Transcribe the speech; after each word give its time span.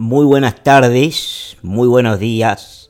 Muy 0.00 0.26
buenas 0.26 0.62
tardes, 0.62 1.56
muy 1.60 1.88
buenos 1.88 2.20
días, 2.20 2.88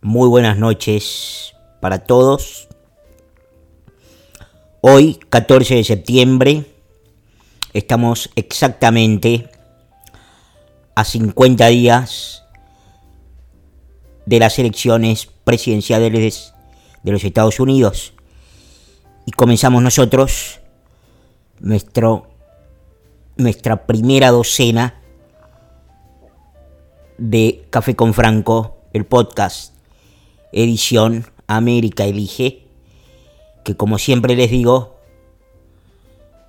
muy 0.00 0.28
buenas 0.28 0.56
noches 0.56 1.52
para 1.80 2.04
todos. 2.04 2.68
Hoy, 4.82 5.18
14 5.30 5.74
de 5.74 5.82
septiembre, 5.82 6.64
estamos 7.72 8.30
exactamente 8.36 9.50
a 10.94 11.04
50 11.04 11.66
días 11.66 12.44
de 14.26 14.38
las 14.38 14.60
elecciones 14.60 15.28
presidenciales 15.42 16.52
de 17.02 17.10
los 17.10 17.24
Estados 17.24 17.58
Unidos. 17.58 18.12
Y 19.26 19.32
comenzamos 19.32 19.82
nosotros 19.82 20.60
nuestro, 21.58 22.28
nuestra 23.36 23.86
primera 23.88 24.30
docena 24.30 25.02
de 27.18 27.66
Café 27.70 27.96
con 27.96 28.14
Franco, 28.14 28.76
el 28.92 29.06
podcast, 29.06 29.74
edición 30.52 31.26
América 31.46 32.04
Elige, 32.04 32.66
que 33.64 33.76
como 33.76 33.98
siempre 33.98 34.36
les 34.36 34.50
digo, 34.50 34.96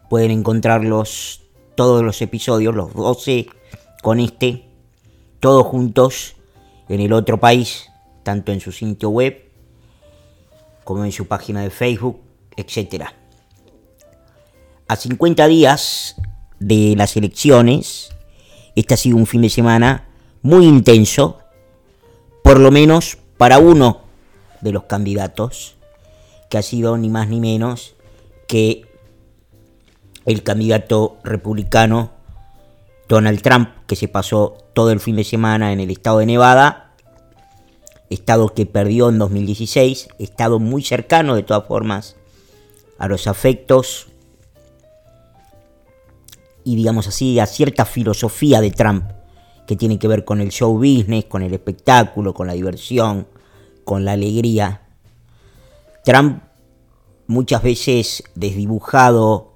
pueden 0.10 0.32
encontrarlos 0.32 1.42
todos 1.76 2.04
los 2.04 2.22
episodios, 2.22 2.76
los 2.76 2.94
12 2.94 3.48
con 4.02 4.20
este, 4.20 4.66
todos 5.40 5.66
juntos 5.66 6.36
en 6.90 7.02
el 7.02 7.14
otro 7.14 7.40
país, 7.40 7.90
tanto 8.24 8.52
en 8.52 8.60
su 8.60 8.72
sitio 8.72 9.10
web 9.10 9.50
como 10.84 11.06
en 11.06 11.12
su 11.12 11.28
página 11.28 11.62
de 11.62 11.70
Facebook, 11.70 12.20
etc. 12.56 13.06
A 14.88 14.96
50 14.96 15.48
días 15.48 16.16
de 16.60 16.96
las 16.98 17.18
elecciones, 17.18 18.10
este 18.76 18.94
ha 18.94 18.98
sido 18.98 19.18
un 19.18 19.26
fin 19.26 19.42
de 19.42 19.50
semana 19.50 20.07
muy 20.42 20.66
intenso, 20.66 21.40
por 22.44 22.60
lo 22.60 22.72
menos 22.72 23.18
para 23.38 23.60
uno 23.60 24.02
de 24.62 24.72
los 24.72 24.84
candidatos, 24.84 25.76
que 26.50 26.58
ha 26.58 26.62
sido 26.62 26.98
ni 26.98 27.10
más 27.10 27.28
ni 27.28 27.40
menos 27.40 27.96
que 28.48 28.86
el 30.26 30.44
candidato 30.44 31.18
republicano 31.24 32.12
Donald 33.08 33.42
Trump, 33.42 33.70
que 33.88 33.96
se 33.96 34.08
pasó 34.08 34.58
todo 34.74 34.92
el 34.92 35.00
fin 35.00 35.16
de 35.16 35.24
semana 35.24 35.72
en 35.72 35.80
el 35.80 35.92
estado 35.92 36.20
de 36.20 36.26
Nevada, 36.26 36.92
estado 38.10 38.54
que 38.54 38.66
perdió 38.66 39.10
en 39.10 39.20
2016, 39.20 40.10
estado 40.20 40.60
muy 40.60 40.84
cercano 40.84 41.36
de 41.36 41.44
todas 41.44 41.68
formas 41.68 42.16
a 42.98 43.08
los 43.08 43.28
afectos 43.28 44.08
y 46.64 46.76
digamos 46.76 47.08
así 47.08 47.40
a 47.40 47.46
cierta 47.46 47.86
filosofía 47.86 48.60
de 48.60 48.72
Trump 48.72 49.17
que 49.68 49.76
tiene 49.76 50.00
que 50.00 50.08
ver 50.08 50.26
con 50.26 50.42
el 50.42 50.50
show 50.50 50.74
business, 50.76 51.26
con 51.26 51.44
el 51.44 51.54
espectáculo, 51.54 52.34
con 52.34 52.48
la 52.48 52.54
diversión, 52.54 53.28
con 53.84 54.06
la 54.06 54.14
alegría. 54.14 54.82
Trump 56.04 56.42
muchas 57.28 57.62
veces 57.62 58.24
desdibujado 58.34 59.54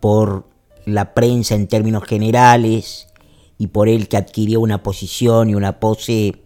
por 0.00 0.48
la 0.86 1.14
prensa 1.14 1.54
en 1.54 1.68
términos 1.68 2.04
generales 2.04 3.08
y 3.58 3.68
por 3.68 3.88
él 3.88 4.08
que 4.08 4.16
adquirió 4.16 4.60
una 4.60 4.82
posición 4.82 5.50
y 5.50 5.54
una 5.54 5.78
pose 5.78 6.42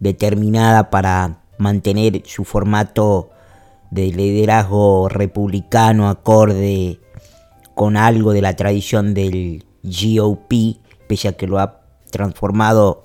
determinada 0.00 0.90
para 0.90 1.44
mantener 1.56 2.22
su 2.26 2.44
formato 2.44 3.30
de 3.90 4.08
liderazgo 4.08 5.08
republicano 5.08 6.08
acorde 6.08 7.00
con 7.74 7.96
algo 7.96 8.32
de 8.32 8.42
la 8.42 8.56
tradición 8.56 9.14
del 9.14 9.64
GOP, 9.84 10.52
pese 11.06 11.28
a 11.28 11.32
que 11.32 11.46
lo 11.46 11.58
ha 11.58 11.80
transformado 12.10 13.04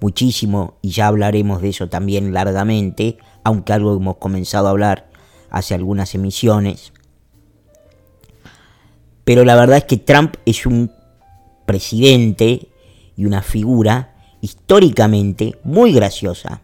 muchísimo 0.00 0.76
y 0.82 0.90
ya 0.90 1.08
hablaremos 1.08 1.62
de 1.62 1.70
eso 1.70 1.88
también 1.88 2.32
largamente, 2.32 3.18
aunque 3.44 3.72
algo 3.72 3.96
hemos 3.96 4.16
comenzado 4.16 4.68
a 4.68 4.70
hablar 4.70 5.08
hace 5.50 5.74
algunas 5.74 6.14
emisiones. 6.14 6.92
Pero 9.24 9.44
la 9.44 9.56
verdad 9.56 9.78
es 9.78 9.84
que 9.84 9.96
Trump 9.96 10.36
es 10.44 10.66
un 10.66 10.92
presidente 11.64 12.68
y 13.16 13.24
una 13.24 13.42
figura 13.42 14.14
históricamente 14.40 15.58
muy 15.64 15.92
graciosa. 15.92 16.60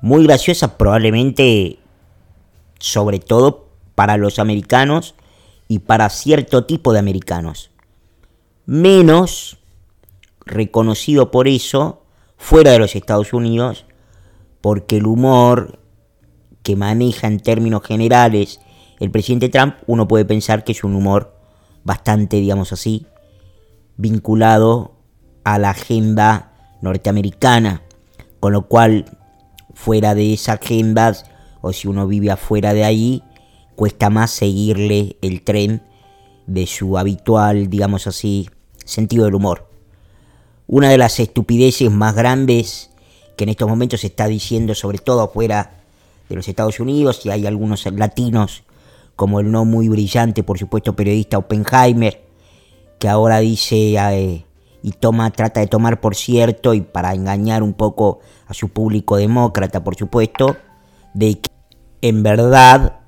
Muy 0.00 0.24
graciosa 0.24 0.76
probablemente 0.76 1.78
sobre 2.78 3.20
todo 3.20 3.68
para 3.94 4.16
los 4.16 4.38
americanos 4.38 5.14
y 5.68 5.78
para 5.80 6.10
cierto 6.10 6.64
tipo 6.64 6.92
de 6.92 6.98
americanos 6.98 7.70
menos 8.66 9.58
reconocido 10.44 11.30
por 11.30 11.48
eso 11.48 12.02
fuera 12.36 12.72
de 12.72 12.78
los 12.78 12.94
Estados 12.94 13.32
Unidos, 13.32 13.86
porque 14.60 14.98
el 14.98 15.06
humor 15.06 15.80
que 16.62 16.76
maneja 16.76 17.28
en 17.28 17.40
términos 17.40 17.82
generales 17.82 18.60
el 18.98 19.10
presidente 19.10 19.48
Trump, 19.48 19.74
uno 19.86 20.08
puede 20.08 20.24
pensar 20.24 20.64
que 20.64 20.72
es 20.72 20.82
un 20.82 20.94
humor 20.94 21.36
bastante, 21.84 22.36
digamos 22.36 22.72
así, 22.72 23.06
vinculado 23.96 24.96
a 25.44 25.58
la 25.58 25.70
agenda 25.70 26.52
norteamericana, 26.80 27.82
con 28.40 28.52
lo 28.52 28.66
cual 28.68 29.04
fuera 29.74 30.14
de 30.14 30.32
esa 30.32 30.54
agenda, 30.54 31.14
o 31.60 31.72
si 31.72 31.88
uno 31.88 32.06
vive 32.06 32.30
afuera 32.30 32.72
de 32.72 32.84
ahí, 32.84 33.22
cuesta 33.76 34.08
más 34.08 34.30
seguirle 34.30 35.16
el 35.20 35.42
tren 35.42 35.82
de 36.46 36.66
su 36.66 36.96
habitual, 36.96 37.68
digamos 37.68 38.06
así, 38.06 38.48
sentido 38.86 39.26
del 39.26 39.34
humor. 39.34 39.68
Una 40.66 40.88
de 40.88 40.98
las 40.98 41.20
estupideces 41.20 41.90
más 41.90 42.14
grandes 42.14 42.90
que 43.36 43.44
en 43.44 43.50
estos 43.50 43.68
momentos 43.68 44.00
se 44.00 44.06
está 44.06 44.26
diciendo, 44.26 44.74
sobre 44.74 44.98
todo 44.98 45.20
afuera 45.20 45.84
de 46.28 46.36
los 46.36 46.48
Estados 46.48 46.80
Unidos, 46.80 47.24
y 47.24 47.30
hay 47.30 47.46
algunos 47.46 47.84
latinos, 47.86 48.64
como 49.14 49.40
el 49.40 49.50
no 49.50 49.64
muy 49.64 49.88
brillante, 49.88 50.42
por 50.42 50.58
supuesto, 50.58 50.96
periodista 50.96 51.38
Oppenheimer, 51.38 52.24
que 52.98 53.08
ahora 53.08 53.38
dice 53.38 53.94
eh, 53.96 54.44
y 54.82 54.90
toma, 54.92 55.30
trata 55.30 55.60
de 55.60 55.66
tomar 55.66 56.00
por 56.00 56.16
cierto, 56.16 56.74
y 56.74 56.80
para 56.80 57.12
engañar 57.14 57.62
un 57.62 57.74
poco 57.74 58.20
a 58.46 58.54
su 58.54 58.70
público 58.70 59.16
demócrata, 59.16 59.84
por 59.84 59.96
supuesto, 59.96 60.56
de 61.12 61.38
que 61.40 61.50
en 62.02 62.22
verdad 62.22 63.00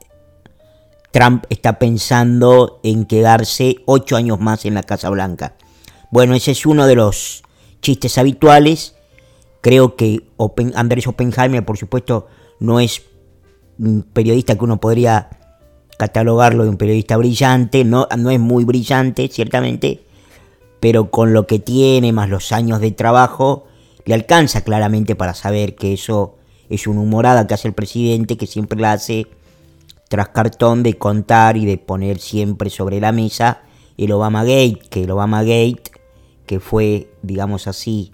Trump 1.10 1.44
está 1.48 1.78
pensando 1.78 2.80
en 2.82 3.04
quedarse 3.06 3.76
ocho 3.86 4.16
años 4.16 4.40
más 4.40 4.64
en 4.64 4.74
la 4.74 4.82
Casa 4.82 5.10
Blanca. 5.10 5.54
Bueno, 6.10 6.34
ese 6.34 6.52
es 6.52 6.64
uno 6.64 6.86
de 6.86 6.94
los 6.94 7.42
chistes 7.82 8.18
habituales. 8.18 8.94
Creo 9.60 9.96
que 9.96 10.22
Andrés 10.74 11.06
Oppenheimer, 11.06 11.64
por 11.64 11.76
supuesto, 11.76 12.28
no 12.60 12.80
es 12.80 13.02
un 13.78 14.02
periodista 14.02 14.56
que 14.56 14.64
uno 14.64 14.80
podría 14.80 15.30
catalogarlo 15.98 16.64
de 16.64 16.70
un 16.70 16.76
periodista 16.76 17.16
brillante, 17.16 17.84
no, 17.84 18.06
no 18.16 18.30
es 18.30 18.38
muy 18.38 18.64
brillante, 18.64 19.28
ciertamente, 19.28 20.04
pero 20.80 21.10
con 21.10 21.32
lo 21.32 21.46
que 21.46 21.58
tiene, 21.58 22.12
más 22.12 22.28
los 22.28 22.52
años 22.52 22.80
de 22.80 22.92
trabajo, 22.92 23.66
le 24.04 24.14
alcanza 24.14 24.62
claramente 24.62 25.16
para 25.16 25.34
saber 25.34 25.74
que 25.74 25.92
eso 25.92 26.36
es 26.70 26.86
una 26.86 27.00
humorada 27.00 27.46
que 27.46 27.54
hace 27.54 27.68
el 27.68 27.74
presidente, 27.74 28.36
que 28.36 28.46
siempre 28.46 28.80
la 28.80 28.92
hace 28.92 29.26
tras 30.08 30.28
cartón 30.28 30.82
de 30.82 30.96
contar 30.96 31.56
y 31.56 31.66
de 31.66 31.78
poner 31.78 32.18
siempre 32.18 32.70
sobre 32.70 33.00
la 33.00 33.12
mesa 33.12 33.62
el 33.98 34.12
Obama 34.12 34.44
Gate, 34.44 34.80
que 34.88 35.02
el 35.04 35.10
Obama 35.10 35.42
Gate 35.42 35.82
que 36.48 36.58
fue, 36.60 37.12
digamos 37.22 37.68
así, 37.68 38.10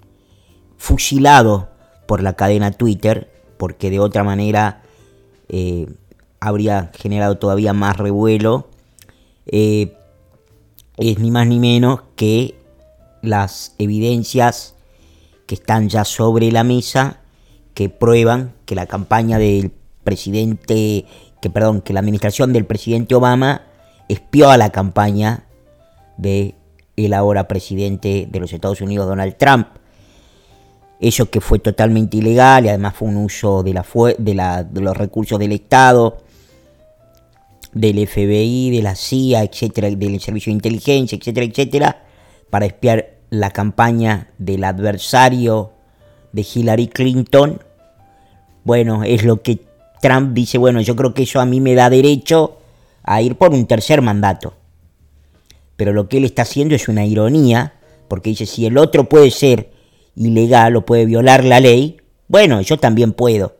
fusilado 0.77 1.69
por 2.05 2.21
la 2.21 2.33
cadena 2.33 2.71
Twitter, 2.71 3.31
porque 3.57 3.89
de 3.89 3.99
otra 3.99 4.25
manera 4.25 4.83
eh, 5.47 5.87
habría 6.41 6.91
generado 6.93 7.37
todavía 7.37 7.71
más 7.71 7.95
revuelo, 7.97 8.67
eh, 9.47 9.97
es 10.97 11.17
ni 11.17 11.31
más 11.31 11.47
ni 11.47 11.59
menos 11.59 12.01
que 12.17 12.59
las 13.21 13.73
evidencias 13.79 14.75
que 15.47 15.55
están 15.55 15.87
ya 15.87 16.03
sobre 16.03 16.51
la 16.51 16.65
mesa 16.65 17.21
que 17.73 17.87
prueban 17.89 18.53
que 18.65 18.75
la 18.75 18.85
campaña 18.85 19.37
del 19.39 19.71
presidente, 20.03 21.05
que 21.41 21.49
perdón, 21.49 21.81
que 21.81 21.93
la 21.93 22.01
administración 22.01 22.51
del 22.51 22.65
presidente 22.65 23.15
Obama 23.15 23.63
espió 24.09 24.49
a 24.49 24.57
la 24.57 24.71
campaña 24.71 25.45
de 26.17 26.55
el 26.95 27.13
ahora 27.13 27.47
presidente 27.47 28.27
de 28.29 28.39
los 28.39 28.53
Estados 28.53 28.81
Unidos, 28.81 29.07
Donald 29.07 29.35
Trump. 29.37 29.67
Eso 30.99 31.29
que 31.29 31.41
fue 31.41 31.59
totalmente 31.59 32.17
ilegal 32.17 32.65
y 32.65 32.69
además 32.69 32.95
fue 32.95 33.09
un 33.09 33.17
uso 33.17 33.63
de, 33.63 33.73
la, 33.73 33.83
de, 34.17 34.65
de 34.71 34.81
los 34.81 34.95
recursos 34.95 35.37
del 35.37 35.51
Estado, 35.51 36.17
del 37.73 38.07
FBI, 38.07 38.71
de 38.71 38.81
la 38.81 38.95
CIA, 38.95 39.43
etcétera, 39.43 39.89
del 39.89 40.21
Servicio 40.21 40.51
de 40.51 40.55
Inteligencia, 40.55 41.17
etcétera, 41.17 41.45
etcétera, 41.45 42.03
para 42.49 42.65
espiar 42.65 43.15
la 43.29 43.51
campaña 43.51 44.29
del 44.37 44.63
adversario 44.63 45.73
de 46.31 46.45
Hillary 46.53 46.87
Clinton. 46.87 47.61
Bueno, 48.63 49.03
es 49.03 49.25
lo 49.25 49.41
que 49.41 49.59
Trump 50.01 50.33
dice, 50.33 50.57
bueno, 50.57 50.79
yo 50.79 50.95
creo 50.95 51.13
que 51.13 51.23
eso 51.23 51.41
a 51.41 51.45
mí 51.45 51.59
me 51.59 51.75
da 51.75 51.89
derecho 51.89 52.57
a 53.03 53.21
ir 53.21 53.35
por 53.35 53.51
un 53.53 53.65
tercer 53.65 54.01
mandato 54.01 54.53
pero 55.77 55.93
lo 55.93 56.07
que 56.07 56.17
él 56.17 56.25
está 56.25 56.43
haciendo 56.43 56.75
es 56.75 56.87
una 56.87 57.05
ironía 57.05 57.73
porque 58.07 58.29
dice, 58.29 58.45
si 58.45 58.65
el 58.65 58.77
otro 58.77 59.09
puede 59.09 59.31
ser 59.31 59.71
ilegal 60.15 60.75
o 60.75 60.85
puede 60.85 61.05
violar 61.05 61.43
la 61.43 61.59
ley, 61.59 61.97
bueno, 62.27 62.61
yo 62.61 62.77
también 62.77 63.13
puedo. 63.13 63.57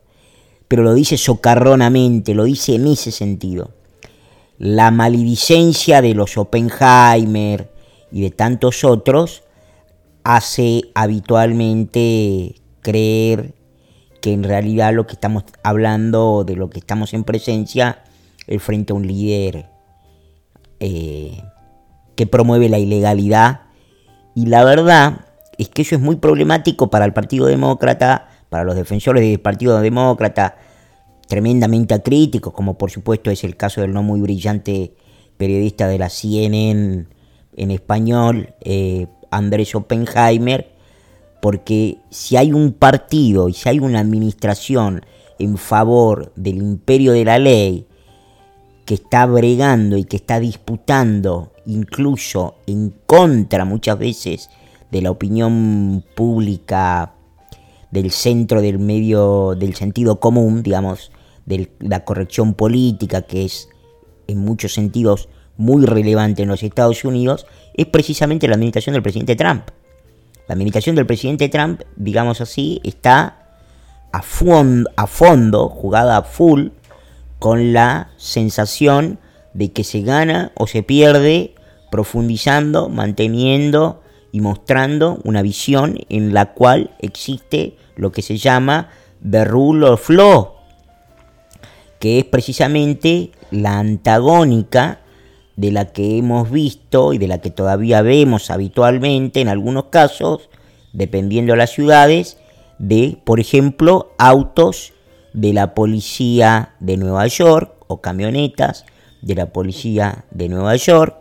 Pero 0.67 0.83
lo 0.83 0.93
dice 0.93 1.17
socarronamente, 1.17 2.33
lo 2.33 2.45
dice 2.45 2.75
en 2.75 2.87
ese 2.87 3.11
sentido. 3.11 3.71
La 4.57 4.91
maledicencia 4.91 6.01
de 6.01 6.13
los 6.13 6.37
Oppenheimer 6.37 7.71
y 8.11 8.21
de 8.21 8.31
tantos 8.31 8.83
otros 8.83 9.43
hace 10.23 10.83
habitualmente 10.95 12.55
creer 12.81 13.53
que 14.21 14.33
en 14.33 14.43
realidad 14.43 14.93
lo 14.93 15.05
que 15.05 15.13
estamos 15.13 15.43
hablando, 15.61 16.43
de 16.45 16.55
lo 16.55 16.69
que 16.69 16.79
estamos 16.79 17.13
en 17.13 17.23
presencia, 17.23 18.03
es 18.47 18.61
frente 18.61 18.93
a 18.93 18.95
un 18.95 19.05
líder 19.05 19.67
eh, 20.79 21.43
que 22.15 22.27
promueve 22.27 22.69
la 22.69 22.79
ilegalidad. 22.79 23.61
Y 24.33 24.47
la 24.47 24.63
verdad 24.63 25.25
es 25.57 25.69
que 25.69 25.81
eso 25.83 25.95
es 25.95 26.01
muy 26.01 26.17
problemático 26.17 26.89
para 26.89 27.05
el 27.05 27.13
Partido 27.13 27.45
Demócrata, 27.45 28.29
para 28.49 28.63
los 28.63 28.75
defensores 28.75 29.21
del 29.23 29.39
Partido 29.39 29.79
Demócrata, 29.79 30.57
tremendamente 31.27 31.93
acríticos, 31.93 32.53
como 32.53 32.77
por 32.77 32.91
supuesto 32.91 33.31
es 33.31 33.43
el 33.43 33.55
caso 33.55 33.81
del 33.81 33.93
no 33.93 34.03
muy 34.03 34.21
brillante 34.21 34.93
periodista 35.37 35.87
de 35.87 35.97
la 35.97 36.09
CNN 36.09 37.07
en 37.57 37.71
español, 37.71 38.53
eh, 38.61 39.07
Andrés 39.31 39.75
Oppenheimer, 39.75 40.71
porque 41.41 41.97
si 42.09 42.37
hay 42.37 42.53
un 42.53 42.73
partido 42.73 43.49
y 43.49 43.53
si 43.53 43.69
hay 43.69 43.79
una 43.79 43.99
administración 43.99 45.05
en 45.39 45.57
favor 45.57 46.31
del 46.35 46.57
imperio 46.57 47.11
de 47.11 47.25
la 47.25 47.39
ley, 47.39 47.87
que 48.85 48.93
está 48.95 49.25
bregando 49.25 49.97
y 49.97 50.05
que 50.05 50.15
está 50.15 50.39
disputando 50.39 51.51
incluso 51.65 52.55
en 52.67 52.93
contra 53.05 53.65
muchas 53.65 53.97
veces 53.97 54.49
de 54.91 55.01
la 55.01 55.11
opinión 55.11 56.03
pública 56.15 57.13
del 57.91 58.11
centro 58.11 58.61
del 58.61 58.79
medio 58.79 59.55
del 59.55 59.75
sentido 59.75 60.19
común, 60.19 60.63
digamos, 60.63 61.11
de 61.45 61.71
la 61.79 62.03
corrección 62.05 62.53
política 62.53 63.23
que 63.23 63.45
es 63.45 63.69
en 64.27 64.39
muchos 64.39 64.73
sentidos 64.73 65.29
muy 65.57 65.85
relevante 65.85 66.43
en 66.43 66.49
los 66.49 66.63
Estados 66.63 67.03
Unidos, 67.05 67.45
es 67.73 67.85
precisamente 67.85 68.47
la 68.47 68.55
administración 68.55 68.93
del 68.93 69.03
presidente 69.03 69.35
Trump. 69.35 69.69
La 70.47 70.53
administración 70.53 70.95
del 70.95 71.05
presidente 71.05 71.49
Trump, 71.49 71.81
digamos 71.95 72.41
así, 72.41 72.81
está 72.83 73.59
a, 74.11 74.21
fondo, 74.21 74.89
a 74.95 75.07
fondo, 75.07 75.69
jugada 75.69 76.17
a 76.17 76.23
full, 76.23 76.67
con 77.45 77.73
la 77.73 78.09
sensación 78.17 79.19
de 79.53 79.71
que 79.71 79.83
se 79.83 80.01
gana 80.01 80.51
o 80.55 80.65
se 80.65 80.81
pierde 80.81 81.53
profundizando, 81.91 82.89
manteniendo 82.89 84.01
y 84.31 84.41
mostrando 84.41 85.19
una 85.23 85.43
visión 85.43 85.99
en 86.09 86.33
la 86.33 86.53
cual 86.55 86.95
existe 86.97 87.77
lo 87.97 88.11
que 88.11 88.23
se 88.23 88.37
llama 88.37 88.89
the 89.21 89.45
rule 89.45 89.85
of 89.85 90.09
law, 90.09 90.55
que 91.99 92.17
es 92.17 92.25
precisamente 92.25 93.29
la 93.51 93.77
antagónica 93.77 95.01
de 95.55 95.71
la 95.71 95.91
que 95.91 96.17
hemos 96.17 96.49
visto 96.49 97.13
y 97.13 97.19
de 97.19 97.27
la 97.27 97.41
que 97.41 97.51
todavía 97.51 98.01
vemos 98.01 98.49
habitualmente 98.49 99.39
en 99.41 99.49
algunos 99.49 99.83
casos, 99.91 100.49
dependiendo 100.93 101.53
de 101.53 101.57
las 101.57 101.69
ciudades, 101.69 102.39
de, 102.79 103.19
por 103.23 103.39
ejemplo, 103.39 104.15
autos 104.17 104.94
de 105.35 105.51
la 105.51 105.73
policía 105.73 106.75
de 106.79 106.95
Nueva 106.95 107.27
York 107.27 107.75
o 107.87 107.99
camionetas 107.99 108.85
de 109.21 109.35
la 109.35 109.51
policía 109.51 110.25
de 110.31 110.47
Nueva 110.47 110.77
York 110.77 111.17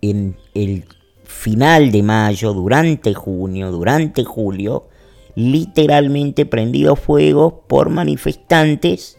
en 0.00 0.36
el 0.54 0.86
final 1.24 1.92
de 1.92 2.02
mayo, 2.02 2.54
durante 2.54 3.12
junio, 3.12 3.70
durante 3.70 4.24
julio, 4.24 4.88
literalmente 5.34 6.46
prendido 6.46 6.96
fuego 6.96 7.64
por 7.66 7.90
manifestantes 7.90 9.18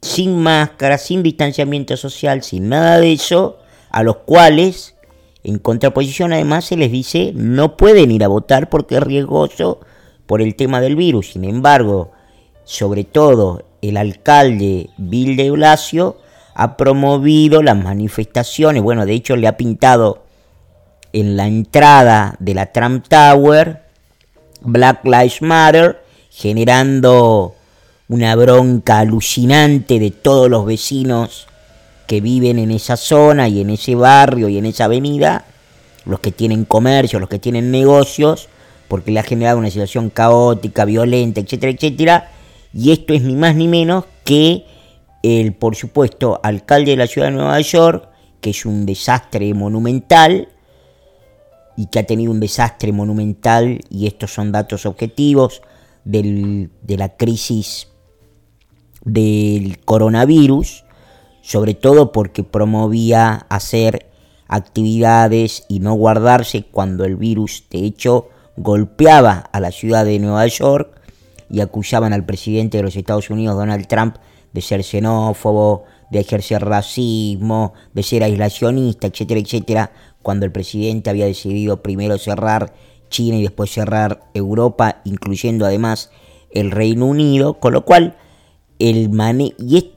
sin 0.00 0.38
máscara, 0.42 0.96
sin 0.98 1.22
distanciamiento 1.22 1.96
social, 1.96 2.42
sin 2.42 2.70
nada 2.70 2.98
de 2.98 3.12
eso, 3.12 3.58
a 3.90 4.02
los 4.02 4.16
cuales, 4.18 4.94
en 5.44 5.58
contraposición 5.58 6.32
además, 6.32 6.64
se 6.64 6.76
les 6.76 6.90
dice 6.90 7.32
no 7.34 7.76
pueden 7.76 8.10
ir 8.10 8.24
a 8.24 8.28
votar 8.28 8.70
porque 8.70 8.96
es 8.96 9.02
riesgoso 9.02 9.80
por 10.26 10.40
el 10.40 10.54
tema 10.54 10.80
del 10.80 10.96
virus. 10.96 11.32
Sin 11.32 11.44
embargo, 11.44 12.11
sobre 12.64 13.04
todo 13.04 13.64
el 13.80 13.96
alcalde 13.96 14.90
Bill 14.96 15.36
de 15.36 15.50
Blasio, 15.50 16.16
ha 16.54 16.76
promovido 16.76 17.62
las 17.62 17.76
manifestaciones, 17.76 18.82
bueno, 18.82 19.06
de 19.06 19.14
hecho 19.14 19.36
le 19.36 19.48
ha 19.48 19.56
pintado 19.56 20.22
en 21.12 21.36
la 21.36 21.46
entrada 21.46 22.36
de 22.38 22.54
la 22.54 22.72
Trump 22.72 23.06
Tower 23.08 23.82
Black 24.60 25.04
Lives 25.04 25.42
Matter, 25.42 26.02
generando 26.30 27.54
una 28.08 28.36
bronca 28.36 28.98
alucinante 28.98 29.98
de 29.98 30.10
todos 30.10 30.48
los 30.48 30.64
vecinos 30.66 31.46
que 32.06 32.20
viven 32.20 32.58
en 32.58 32.70
esa 32.70 32.96
zona 32.96 33.48
y 33.48 33.60
en 33.60 33.70
ese 33.70 33.94
barrio 33.94 34.48
y 34.48 34.58
en 34.58 34.66
esa 34.66 34.84
avenida, 34.84 35.46
los 36.04 36.20
que 36.20 36.32
tienen 36.32 36.64
comercio, 36.64 37.18
los 37.18 37.28
que 37.28 37.38
tienen 37.38 37.70
negocios, 37.70 38.48
porque 38.88 39.10
le 39.10 39.20
ha 39.20 39.22
generado 39.22 39.58
una 39.58 39.70
situación 39.70 40.10
caótica, 40.10 40.84
violenta, 40.84 41.40
etcétera, 41.40 41.72
etcétera, 41.72 42.30
y 42.74 42.92
esto 42.92 43.12
es 43.12 43.22
ni 43.22 43.36
más 43.36 43.54
ni 43.54 43.68
menos 43.68 44.04
que 44.24 44.64
el, 45.22 45.54
por 45.54 45.76
supuesto, 45.76 46.40
alcalde 46.42 46.92
de 46.92 46.96
la 46.96 47.06
ciudad 47.06 47.28
de 47.28 47.34
Nueva 47.34 47.60
York, 47.60 48.08
que 48.40 48.50
es 48.50 48.66
un 48.66 48.86
desastre 48.86 49.52
monumental 49.54 50.48
y 51.76 51.86
que 51.86 52.00
ha 52.00 52.06
tenido 52.06 52.32
un 52.32 52.40
desastre 52.40 52.92
monumental, 52.92 53.80
y 53.88 54.06
estos 54.06 54.32
son 54.32 54.52
datos 54.52 54.84
objetivos 54.84 55.62
de 56.04 56.70
la 56.88 57.16
crisis 57.16 57.88
del 59.04 59.78
coronavirus, 59.84 60.84
sobre 61.40 61.74
todo 61.74 62.12
porque 62.12 62.42
promovía 62.42 63.46
hacer 63.48 64.10
actividades 64.48 65.64
y 65.68 65.80
no 65.80 65.94
guardarse 65.94 66.64
cuando 66.64 67.04
el 67.04 67.16
virus 67.16 67.64
de 67.70 67.84
hecho 67.84 68.28
golpeaba 68.56 69.48
a 69.52 69.60
la 69.60 69.70
ciudad 69.70 70.04
de 70.04 70.18
Nueva 70.18 70.46
York 70.46 71.01
y 71.52 71.60
acusaban 71.60 72.12
al 72.12 72.24
presidente 72.24 72.78
de 72.78 72.82
los 72.82 72.96
Estados 72.96 73.30
Unidos, 73.30 73.56
Donald 73.56 73.86
Trump, 73.86 74.16
de 74.52 74.60
ser 74.62 74.82
xenófobo, 74.82 75.84
de 76.10 76.20
ejercer 76.20 76.64
racismo, 76.64 77.74
de 77.92 78.02
ser 78.02 78.22
aislacionista, 78.24 79.06
etcétera, 79.06 79.38
etcétera, 79.40 79.92
cuando 80.22 80.46
el 80.46 80.52
presidente 80.52 81.10
había 81.10 81.26
decidido 81.26 81.82
primero 81.82 82.18
cerrar 82.18 82.72
China 83.10 83.36
y 83.36 83.42
después 83.42 83.70
cerrar 83.70 84.24
Europa, 84.34 85.02
incluyendo 85.04 85.66
además 85.66 86.10
el 86.50 86.70
Reino 86.70 87.06
Unido, 87.06 87.60
con 87.60 87.74
lo 87.74 87.84
cual 87.84 88.16
el 88.78 89.10
mane 89.10 89.54
y, 89.58 89.92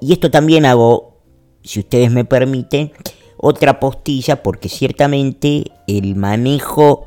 y 0.00 0.12
esto 0.12 0.30
también 0.30 0.66
hago, 0.66 1.20
si 1.62 1.80
ustedes 1.80 2.10
me 2.10 2.24
permiten, 2.24 2.92
otra 3.36 3.78
postilla, 3.78 4.42
porque 4.42 4.68
ciertamente 4.68 5.70
el 5.86 6.16
manejo 6.16 7.06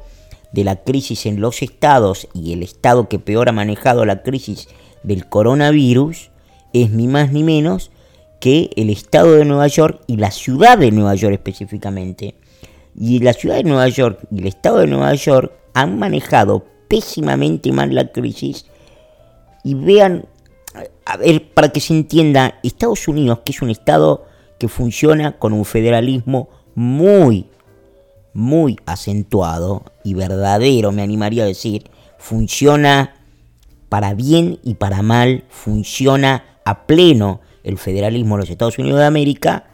de 0.51 0.63
la 0.63 0.77
crisis 0.77 1.25
en 1.25 1.41
los 1.41 1.61
estados 1.61 2.27
y 2.33 2.53
el 2.53 2.63
estado 2.63 3.07
que 3.07 3.19
peor 3.19 3.49
ha 3.49 3.53
manejado 3.53 4.05
la 4.05 4.23
crisis 4.23 4.67
del 5.03 5.27
coronavirus 5.27 6.31
es 6.73 6.91
ni 6.91 7.07
más 7.07 7.31
ni 7.31 7.43
menos 7.43 7.91
que 8.39 8.69
el 8.75 8.89
estado 8.89 9.33
de 9.33 9.45
Nueva 9.45 9.67
York 9.67 10.01
y 10.07 10.17
la 10.17 10.31
ciudad 10.31 10.77
de 10.77 10.91
Nueva 10.91 11.15
York 11.15 11.33
específicamente. 11.33 12.35
Y 12.95 13.19
la 13.19 13.33
ciudad 13.33 13.57
de 13.57 13.63
Nueva 13.63 13.87
York 13.89 14.19
y 14.31 14.39
el 14.39 14.47
estado 14.47 14.79
de 14.79 14.87
Nueva 14.87 15.13
York 15.13 15.51
han 15.73 15.99
manejado 15.99 16.65
pésimamente 16.87 17.71
mal 17.71 17.93
la 17.93 18.11
crisis. 18.11 18.65
Y 19.63 19.73
vean, 19.75 20.25
a 21.05 21.17
ver, 21.17 21.53
para 21.53 21.69
que 21.69 21.79
se 21.79 21.93
entienda, 21.93 22.59
Estados 22.63 23.07
Unidos, 23.07 23.39
que 23.45 23.51
es 23.51 23.61
un 23.61 23.69
estado 23.69 24.25
que 24.57 24.67
funciona 24.67 25.37
con 25.37 25.53
un 25.53 25.65
federalismo 25.65 26.49
muy, 26.75 27.48
muy 28.33 28.79
acentuado 28.85 29.83
y 30.03 30.13
verdadero, 30.13 30.91
me 30.91 31.01
animaría 31.01 31.43
a 31.43 31.47
decir, 31.47 31.89
funciona 32.17 33.15
para 33.89 34.13
bien 34.13 34.59
y 34.63 34.75
para 34.75 35.01
mal, 35.01 35.45
funciona 35.49 36.43
a 36.65 36.85
pleno 36.85 37.41
el 37.63 37.77
federalismo 37.77 38.35
de 38.35 38.41
los 38.41 38.49
Estados 38.49 38.77
Unidos 38.77 38.99
de 38.99 39.05
América, 39.05 39.65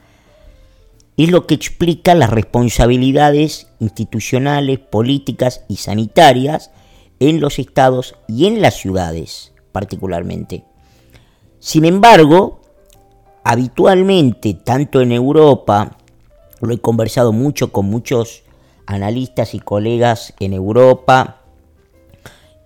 es 1.18 1.30
lo 1.32 1.48
que 1.48 1.56
explica 1.56 2.16
las 2.16 2.30
responsabilidades 2.30 3.68
institucionales, 3.80 4.80
políticas 4.80 5.64
y 5.70 5.78
sanitarias 5.78 6.72
en 7.20 7.40
los 7.40 7.60
estados 7.60 8.16
y 8.28 8.48
en 8.48 8.62
las 8.62 8.76
ciudades 8.76 9.54
particularmente. 9.76 10.64
Sin 11.60 11.84
embargo, 11.84 12.62
habitualmente, 13.44 14.54
tanto 14.54 15.02
en 15.02 15.12
Europa, 15.12 15.98
lo 16.62 16.74
he 16.74 16.78
conversado 16.80 17.34
mucho 17.34 17.74
con 17.74 17.88
muchos 17.88 18.45
analistas 18.88 19.54
y 19.54 19.60
colegas 19.60 20.34
en 20.40 20.54
Europa 20.54 21.42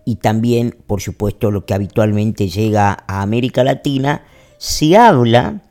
y 0.09 0.15
también, 0.15 0.75
por 0.87 1.01
supuesto, 1.01 1.51
lo 1.51 1.65
que 1.65 1.75
habitualmente 1.75 2.49
llega 2.49 3.03
a 3.07 3.21
América 3.21 3.63
Latina, 3.63 4.23
se 4.57 4.97
habla 4.97 5.61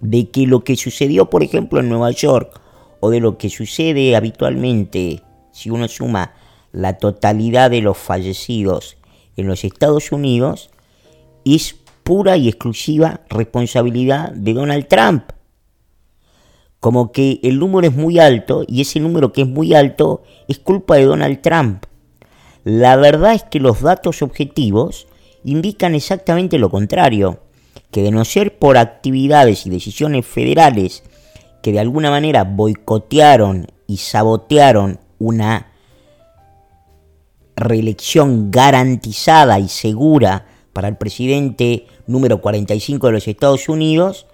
de 0.00 0.28
que 0.30 0.46
lo 0.46 0.64
que 0.64 0.74
sucedió, 0.74 1.30
por 1.30 1.44
ejemplo, 1.44 1.78
en 1.78 1.88
Nueva 1.88 2.10
York 2.10 2.60
o 2.98 3.10
de 3.10 3.20
lo 3.20 3.38
que 3.38 3.50
sucede 3.50 4.16
habitualmente 4.16 5.22
si 5.52 5.70
uno 5.70 5.86
suma 5.86 6.32
la 6.72 6.98
totalidad 6.98 7.70
de 7.70 7.80
los 7.80 7.96
fallecidos 7.96 8.96
en 9.36 9.46
los 9.46 9.62
Estados 9.62 10.10
Unidos, 10.10 10.70
es 11.44 11.76
pura 12.02 12.36
y 12.36 12.48
exclusiva 12.48 13.20
responsabilidad 13.30 14.32
de 14.32 14.52
Donald 14.52 14.88
Trump. 14.88 15.30
Como 16.84 17.12
que 17.12 17.40
el 17.42 17.58
número 17.58 17.86
es 17.86 17.96
muy 17.96 18.18
alto 18.18 18.62
y 18.68 18.82
ese 18.82 19.00
número 19.00 19.32
que 19.32 19.40
es 19.40 19.48
muy 19.48 19.72
alto 19.72 20.22
es 20.48 20.58
culpa 20.58 20.96
de 20.96 21.06
Donald 21.06 21.40
Trump. 21.40 21.86
La 22.62 22.96
verdad 22.96 23.32
es 23.32 23.42
que 23.42 23.58
los 23.58 23.80
datos 23.80 24.20
objetivos 24.20 25.06
indican 25.44 25.94
exactamente 25.94 26.58
lo 26.58 26.68
contrario, 26.68 27.40
que 27.90 28.02
de 28.02 28.10
no 28.10 28.22
ser 28.26 28.58
por 28.58 28.76
actividades 28.76 29.64
y 29.64 29.70
decisiones 29.70 30.26
federales 30.26 31.04
que 31.62 31.72
de 31.72 31.80
alguna 31.80 32.10
manera 32.10 32.44
boicotearon 32.44 33.66
y 33.86 33.96
sabotearon 33.96 35.00
una 35.18 35.72
reelección 37.56 38.50
garantizada 38.50 39.58
y 39.58 39.70
segura 39.70 40.44
para 40.74 40.88
el 40.88 40.98
presidente 40.98 41.86
número 42.06 42.42
45 42.42 43.06
de 43.06 43.12
los 43.14 43.26
Estados 43.26 43.70
Unidos, 43.70 44.26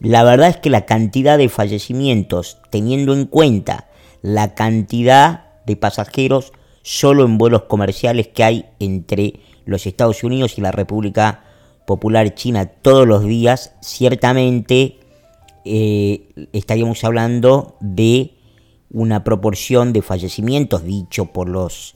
la 0.00 0.22
verdad 0.22 0.48
es 0.48 0.56
que 0.56 0.70
la 0.70 0.86
cantidad 0.86 1.38
de 1.38 1.48
fallecimientos, 1.48 2.58
teniendo 2.70 3.12
en 3.12 3.26
cuenta 3.26 3.88
la 4.22 4.54
cantidad 4.54 5.46
de 5.66 5.76
pasajeros 5.76 6.52
solo 6.82 7.24
en 7.24 7.38
vuelos 7.38 7.62
comerciales 7.64 8.28
que 8.28 8.44
hay 8.44 8.66
entre 8.78 9.40
los 9.64 9.86
Estados 9.86 10.24
Unidos 10.24 10.56
y 10.56 10.60
la 10.60 10.72
República 10.72 11.44
Popular 11.86 12.34
China 12.34 12.66
todos 12.66 13.06
los 13.06 13.24
días, 13.24 13.74
ciertamente 13.80 14.98
eh, 15.64 16.48
estaríamos 16.52 17.02
hablando 17.04 17.76
de 17.80 18.34
una 18.90 19.24
proporción 19.24 19.92
de 19.92 20.02
fallecimientos, 20.02 20.84
dicho 20.84 21.26
por 21.26 21.48
los 21.48 21.94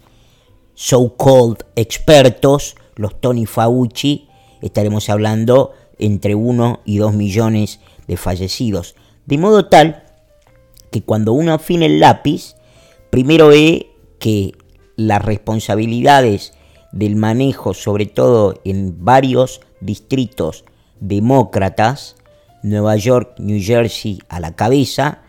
so-called 0.74 1.58
expertos, 1.76 2.76
los 2.96 3.20
Tony 3.20 3.46
Fauci, 3.46 4.28
estaremos 4.60 5.08
hablando 5.08 5.72
entre 5.98 6.34
1 6.34 6.80
y 6.84 6.98
2 6.98 7.14
millones 7.14 7.80
de 8.12 8.16
fallecidos. 8.18 8.94
De 9.26 9.38
modo 9.38 9.66
tal 9.66 10.04
que 10.90 11.02
cuando 11.02 11.32
uno 11.32 11.54
afina 11.54 11.86
el 11.86 11.98
lápiz, 11.98 12.56
primero 13.10 13.48
ve 13.48 13.90
que 14.18 14.52
las 14.96 15.24
responsabilidades 15.24 16.52
del 16.92 17.16
manejo, 17.16 17.72
sobre 17.72 18.06
todo 18.06 18.60
en 18.64 19.04
varios 19.04 19.62
distritos 19.80 20.64
demócratas, 21.00 22.16
Nueva 22.62 22.96
York, 22.96 23.34
New 23.38 23.60
Jersey 23.60 24.20
a 24.28 24.38
la 24.38 24.54
cabeza, 24.54 25.22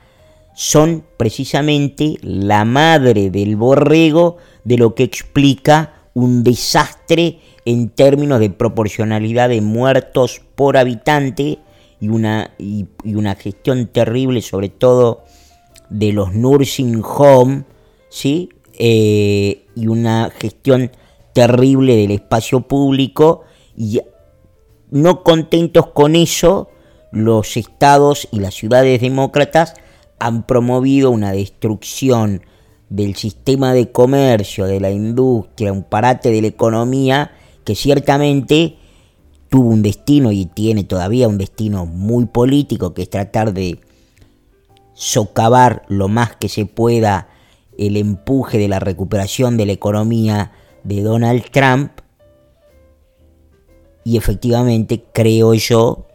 son 0.54 1.04
precisamente 1.18 2.18
la 2.22 2.66
madre 2.66 3.32
del 3.32 3.56
borrego 3.56 4.38
de 4.66 4.78
lo 4.78 4.94
que 4.94 5.04
explica 5.04 5.94
un 6.14 6.44
desastre 6.44 7.40
en 7.66 7.90
términos 7.90 8.40
de 8.42 8.50
proporcionalidad 8.50 9.50
de 9.50 9.62
muertos 9.62 10.42
por 10.56 10.78
habitante 10.78 11.60
y 12.04 12.10
una, 12.10 12.52
y, 12.58 12.86
una 13.06 13.34
gestión 13.36 13.88
terrible 13.88 14.42
sobre 14.42 14.68
todo 14.68 15.24
de 15.90 16.12
los 16.12 16.34
nursing 16.34 17.02
home, 17.02 17.64
¿sí? 18.10 18.50
Eh, 18.78 19.68
y 19.74 19.88
una 19.88 20.30
gestión 20.38 20.92
terrible 21.32 21.96
del 21.96 22.12
espacio 22.12 22.60
público 22.60 23.44
y 23.78 24.02
no 24.92 25.24
contentos 25.24 25.92
con 25.92 26.18
eso, 26.18 26.68
los 27.14 27.56
estados 27.56 28.28
y 28.34 28.42
las 28.42 28.54
ciudades 28.54 29.00
demócratas 29.00 29.74
han 30.20 30.46
promovido 30.46 31.10
una 31.10 31.32
destrucción 31.32 32.42
del 32.90 33.16
sistema 33.16 33.74
de 33.74 33.94
comercio, 33.94 34.66
de 34.66 34.82
la 34.82 34.92
industria, 34.92 35.72
un 35.72 35.84
parate 35.84 36.32
de 36.32 36.42
la 36.42 36.48
economía 36.48 37.32
que 37.64 37.76
ciertamente 37.76 38.76
tuvo 39.54 39.70
un 39.70 39.84
destino 39.84 40.32
y 40.32 40.48
tiene 40.48 40.84
todavía 40.84 41.28
un 41.28 41.38
destino 41.38 41.86
muy 41.86 42.26
político, 42.26 42.96
que 42.96 43.04
es 43.04 43.10
tratar 43.12 43.54
de 43.54 43.80
socavar 44.96 45.84
lo 45.90 46.08
más 46.08 46.36
que 46.36 46.50
se 46.50 46.66
pueda 46.66 47.28
el 47.78 47.98
empuje 47.98 48.58
de 48.58 48.68
la 48.68 48.80
recuperación 48.80 49.56
de 49.56 49.68
la 49.68 49.74
economía 49.74 50.54
de 50.84 51.04
Donald 51.04 51.44
Trump. 51.52 51.92
Y 54.04 54.18
efectivamente, 54.18 55.06
creo 55.14 55.54
yo, 55.54 56.08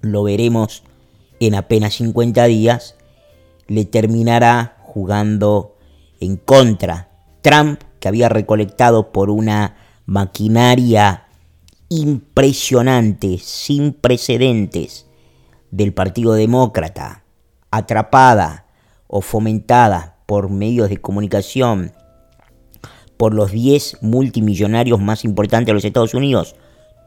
lo 0.00 0.22
veremos 0.22 0.84
en 1.40 1.56
apenas 1.56 1.94
50 1.94 2.44
días, 2.44 2.94
le 3.66 3.86
terminará 3.86 4.76
jugando 4.82 5.74
en 6.20 6.36
contra. 6.36 7.08
Trump, 7.42 7.80
que 7.98 8.06
había 8.06 8.28
recolectado 8.28 9.10
por 9.10 9.30
una 9.30 9.74
maquinaria 10.06 11.23
impresionante, 11.94 13.38
sin 13.38 13.92
precedentes, 13.92 15.06
del 15.70 15.92
Partido 15.92 16.34
Demócrata, 16.34 17.24
atrapada 17.70 18.66
o 19.06 19.20
fomentada 19.20 20.16
por 20.26 20.50
medios 20.50 20.88
de 20.88 20.98
comunicación, 20.98 21.92
por 23.16 23.34
los 23.34 23.52
10 23.52 23.98
multimillonarios 24.02 25.00
más 25.00 25.24
importantes 25.24 25.66
de 25.66 25.74
los 25.74 25.84
Estados 25.84 26.14
Unidos, 26.14 26.56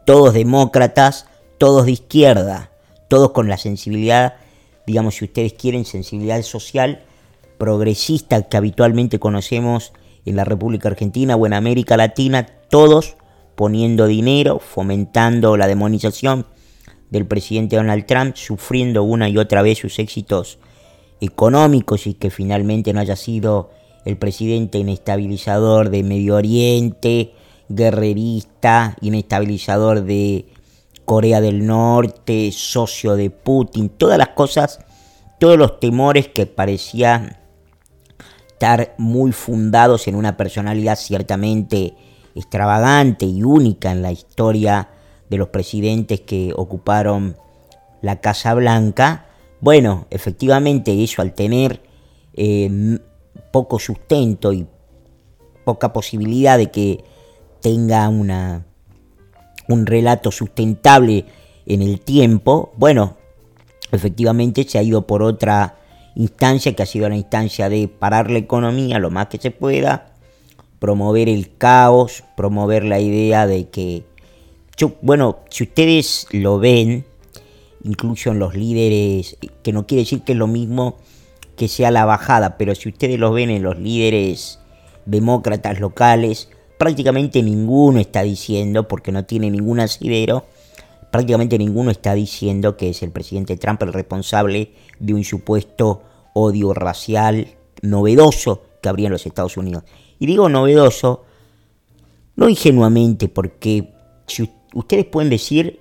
todos 0.05 0.33
demócratas, 0.33 1.27
todos 1.57 1.85
de 1.85 1.91
izquierda, 1.91 2.71
todos 3.09 3.31
con 3.31 3.49
la 3.49 3.57
sensibilidad, 3.57 4.35
digamos 4.85 5.15
si 5.15 5.25
ustedes 5.25 5.53
quieren, 5.53 5.85
sensibilidad 5.85 6.41
social 6.43 7.03
progresista 7.57 8.43
que 8.43 8.57
habitualmente 8.57 9.19
conocemos 9.19 9.91
en 10.25 10.35
la 10.35 10.45
República 10.45 10.89
Argentina 10.89 11.35
o 11.35 11.45
en 11.45 11.53
América 11.53 11.97
Latina, 11.97 12.45
todos 12.69 13.17
poniendo 13.57 14.05
dinero, 14.05 14.59
fomentando 14.59 15.57
la 15.57 15.65
demonización 15.65 16.45
del 17.09 17.25
presidente 17.25 17.75
Donald 17.75 18.05
Trump, 18.05 18.35
sufriendo 18.35 19.01
una 19.01 19.29
y 19.29 19.37
otra 19.39 19.63
vez 19.63 19.79
sus 19.79 19.97
éxitos 19.97 20.59
económicos 21.21 22.05
y 22.05 22.13
que 22.13 22.29
finalmente 22.29 22.93
no 22.93 22.99
haya 22.99 23.15
sido 23.15 23.71
el 24.05 24.15
presidente 24.15 24.77
inestabilizador 24.77 25.89
de 25.89 26.03
Medio 26.03 26.35
Oriente, 26.35 27.33
guerrerista, 27.67 28.95
inestabilizador 29.01 30.03
de 30.03 30.45
Corea 31.05 31.41
del 31.41 31.65
Norte, 31.65 32.51
socio 32.51 33.15
de 33.15 33.31
Putin, 33.31 33.89
todas 33.89 34.19
las 34.19 34.29
cosas, 34.29 34.81
todos 35.39 35.57
los 35.57 35.79
temores 35.79 36.27
que 36.27 36.45
parecían 36.45 37.37
estar 38.49 38.93
muy 38.99 39.31
fundados 39.31 40.07
en 40.07 40.13
una 40.13 40.37
personalidad 40.37 40.95
ciertamente 40.95 41.95
extravagante 42.37 43.25
y 43.25 43.43
única 43.43 43.91
en 43.91 44.01
la 44.01 44.11
historia 44.11 44.89
de 45.29 45.37
los 45.37 45.49
presidentes 45.49 46.21
que 46.21 46.53
ocuparon 46.55 47.35
la 48.01 48.21
Casa 48.21 48.53
Blanca. 48.53 49.25
Bueno, 49.59 50.07
efectivamente 50.09 51.03
eso 51.03 51.21
al 51.21 51.33
tener 51.33 51.81
eh, 52.33 52.99
poco 53.51 53.79
sustento 53.79 54.53
y 54.53 54.67
poca 55.65 55.91
posibilidad 55.91 56.57
de 56.57 56.71
que 56.71 57.03
tenga 57.61 58.07
una 58.07 58.63
un 59.67 59.85
relato 59.85 60.31
sustentable 60.31 61.25
en 61.65 61.81
el 61.81 61.99
tiempo, 61.99 62.71
bueno, 62.77 63.17
efectivamente 63.91 64.63
se 64.63 64.77
ha 64.77 64.83
ido 64.83 65.05
por 65.05 65.23
otra 65.23 65.77
instancia 66.15 66.73
que 66.73 66.83
ha 66.83 66.85
sido 66.85 67.09
la 67.09 67.17
instancia 67.17 67.69
de 67.69 67.87
parar 67.87 68.31
la 68.31 68.39
economía 68.39 68.99
lo 68.99 69.11
más 69.11 69.27
que 69.27 69.37
se 69.37 69.51
pueda, 69.51 70.13
promover 70.79 71.29
el 71.29 71.55
caos, 71.57 72.23
promover 72.35 72.83
la 72.83 72.99
idea 72.99 73.47
de 73.47 73.69
que, 73.69 74.03
bueno, 75.01 75.39
si 75.49 75.63
ustedes 75.63 76.27
lo 76.31 76.59
ven, 76.59 77.05
incluso 77.83 78.31
en 78.31 78.39
los 78.39 78.55
líderes, 78.55 79.37
que 79.63 79.73
no 79.73 79.87
quiere 79.87 80.03
decir 80.03 80.21
que 80.21 80.33
es 80.33 80.37
lo 80.37 80.47
mismo 80.47 80.97
que 81.55 81.67
sea 81.67 81.89
la 81.89 82.05
bajada, 82.05 82.57
pero 82.57 82.75
si 82.75 82.89
ustedes 82.89 83.19
lo 83.19 83.31
ven 83.31 83.49
en 83.49 83.63
los 83.63 83.79
líderes 83.79 84.59
demócratas 85.05 85.79
locales, 85.79 86.49
prácticamente 86.77 87.41
ninguno 87.41 87.99
está 87.99 88.21
diciendo, 88.21 88.87
porque 88.87 89.11
no 89.11 89.25
tiene 89.25 89.49
ningún 89.49 89.79
asidero, 89.79 90.45
prácticamente 91.11 91.57
ninguno 91.57 91.89
está 91.89 92.13
diciendo 92.13 92.77
que 92.77 92.89
es 92.89 93.01
el 93.01 93.11
presidente 93.11 93.57
Trump 93.57 93.81
el 93.81 93.93
responsable 93.93 94.73
de 94.99 95.13
un 95.15 95.23
supuesto 95.23 96.03
odio 96.33 96.73
racial 96.73 97.47
novedoso 97.81 98.63
que 98.81 98.89
habría 98.89 99.07
en 99.07 99.13
los 99.13 99.25
Estados 99.25 99.57
Unidos. 99.57 99.83
Y 100.19 100.25
digo 100.25 100.49
novedoso, 100.49 101.23
no 102.35 102.49
ingenuamente, 102.49 103.27
porque 103.27 103.93
si 104.27 104.49
ustedes 104.73 105.05
pueden 105.05 105.29
decir 105.29 105.79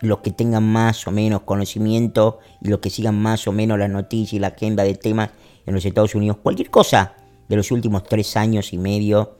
los 0.00 0.18
que 0.18 0.30
tengan 0.30 0.64
más 0.64 1.06
o 1.06 1.10
menos 1.10 1.42
conocimiento 1.42 2.38
y 2.60 2.68
los 2.68 2.80
que 2.80 2.90
sigan 2.90 3.20
más 3.20 3.46
o 3.48 3.52
menos 3.52 3.78
las 3.78 3.90
noticias 3.90 4.34
y 4.34 4.38
la 4.38 4.48
agenda 4.48 4.84
de 4.84 4.94
temas 4.94 5.30
en 5.66 5.74
los 5.74 5.84
Estados 5.84 6.14
Unidos, 6.14 6.38
cualquier 6.42 6.70
cosa 6.70 7.14
de 7.48 7.56
los 7.56 7.70
últimos 7.70 8.04
tres 8.04 8.36
años 8.36 8.72
y 8.72 8.78
medio, 8.78 9.36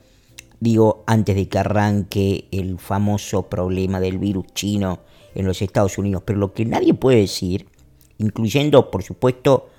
digo, 0.59 1.03
antes 1.05 1.35
de 1.35 1.47
que 1.47 1.59
arranque 1.59 2.47
el 2.51 2.79
famoso 2.79 3.43
problema 3.49 3.99
del 3.99 4.17
virus 4.17 4.47
chino 4.53 4.99
en 5.35 5.45
los 5.45 5.61
Estados 5.61 5.97
Unidos. 5.97 6.23
Pero 6.25 6.39
lo 6.39 6.53
que 6.53 6.65
nadie 6.65 6.93
puede 6.93 7.19
decir, 7.19 7.67
incluyendo, 8.17 8.89
por 8.89 9.03
supuesto, 9.03 9.69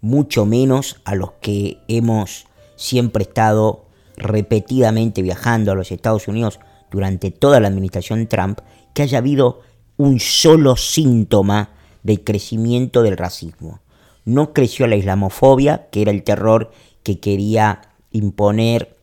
mucho 0.00 0.44
menos 0.44 1.00
a 1.04 1.14
los 1.14 1.32
que 1.40 1.78
hemos 1.88 2.46
siempre 2.76 3.22
estado 3.22 3.86
repetidamente 4.16 5.22
viajando 5.22 5.72
a 5.72 5.74
los 5.74 5.90
Estados 5.90 6.28
Unidos 6.28 6.60
durante 6.90 7.30
toda 7.30 7.60
la 7.60 7.68
administración 7.68 8.26
Trump, 8.28 8.60
que 8.94 9.02
haya 9.02 9.18
habido 9.18 9.60
un 9.96 10.20
solo 10.20 10.76
síntoma 10.76 11.70
de 12.02 12.22
crecimiento 12.22 13.02
del 13.02 13.16
racismo. 13.16 13.80
No 14.24 14.52
creció 14.52 14.86
la 14.86 14.96
islamofobia, 14.96 15.88
que 15.90 16.02
era 16.02 16.10
el 16.10 16.22
terror 16.22 16.70
que 17.02 17.20
quería 17.20 17.82
imponer 18.12 18.96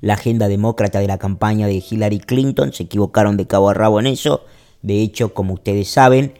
la 0.00 0.14
agenda 0.14 0.48
demócrata 0.48 1.00
de 1.00 1.06
la 1.06 1.18
campaña 1.18 1.66
de 1.66 1.82
Hillary 1.88 2.20
Clinton, 2.20 2.72
se 2.72 2.84
equivocaron 2.84 3.36
de 3.36 3.46
cabo 3.46 3.70
a 3.70 3.74
rabo 3.74 4.00
en 4.00 4.06
eso. 4.06 4.44
De 4.82 5.00
hecho, 5.00 5.32
como 5.32 5.54
ustedes 5.54 5.88
saben, 5.88 6.34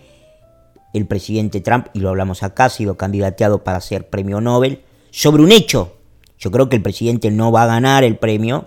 el 0.92 1.06
presidente 1.06 1.61
Trump, 1.61 1.87
y 1.94 2.00
lo 2.00 2.11
hablamos 2.11 2.42
acá, 2.42 2.66
ha 2.66 2.70
sido 2.70 2.96
candidateado 2.96 3.64
para 3.64 3.80
ser 3.80 4.11
premio 4.11 4.40
Nobel 4.40 4.82
sobre 5.11 5.42
un 5.42 5.52
hecho. 5.52 5.96
Yo 6.42 6.50
creo 6.50 6.68
que 6.68 6.75
el 6.75 6.82
presidente 6.82 7.30
no 7.30 7.52
va 7.52 7.62
a 7.62 7.66
ganar 7.66 8.02
el 8.02 8.16
premio 8.16 8.66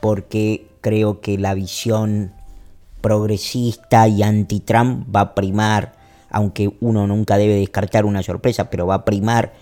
porque 0.00 0.66
creo 0.80 1.20
que 1.20 1.38
la 1.38 1.54
visión 1.54 2.32
progresista 3.00 4.08
y 4.08 4.24
anti-Trump 4.24 5.06
va 5.14 5.20
a 5.20 5.34
primar, 5.36 5.94
aunque 6.28 6.74
uno 6.80 7.06
nunca 7.06 7.38
debe 7.38 7.54
descartar 7.54 8.04
una 8.04 8.24
sorpresa, 8.24 8.68
pero 8.68 8.88
va 8.88 8.96
a 8.96 9.04
primar 9.04 9.52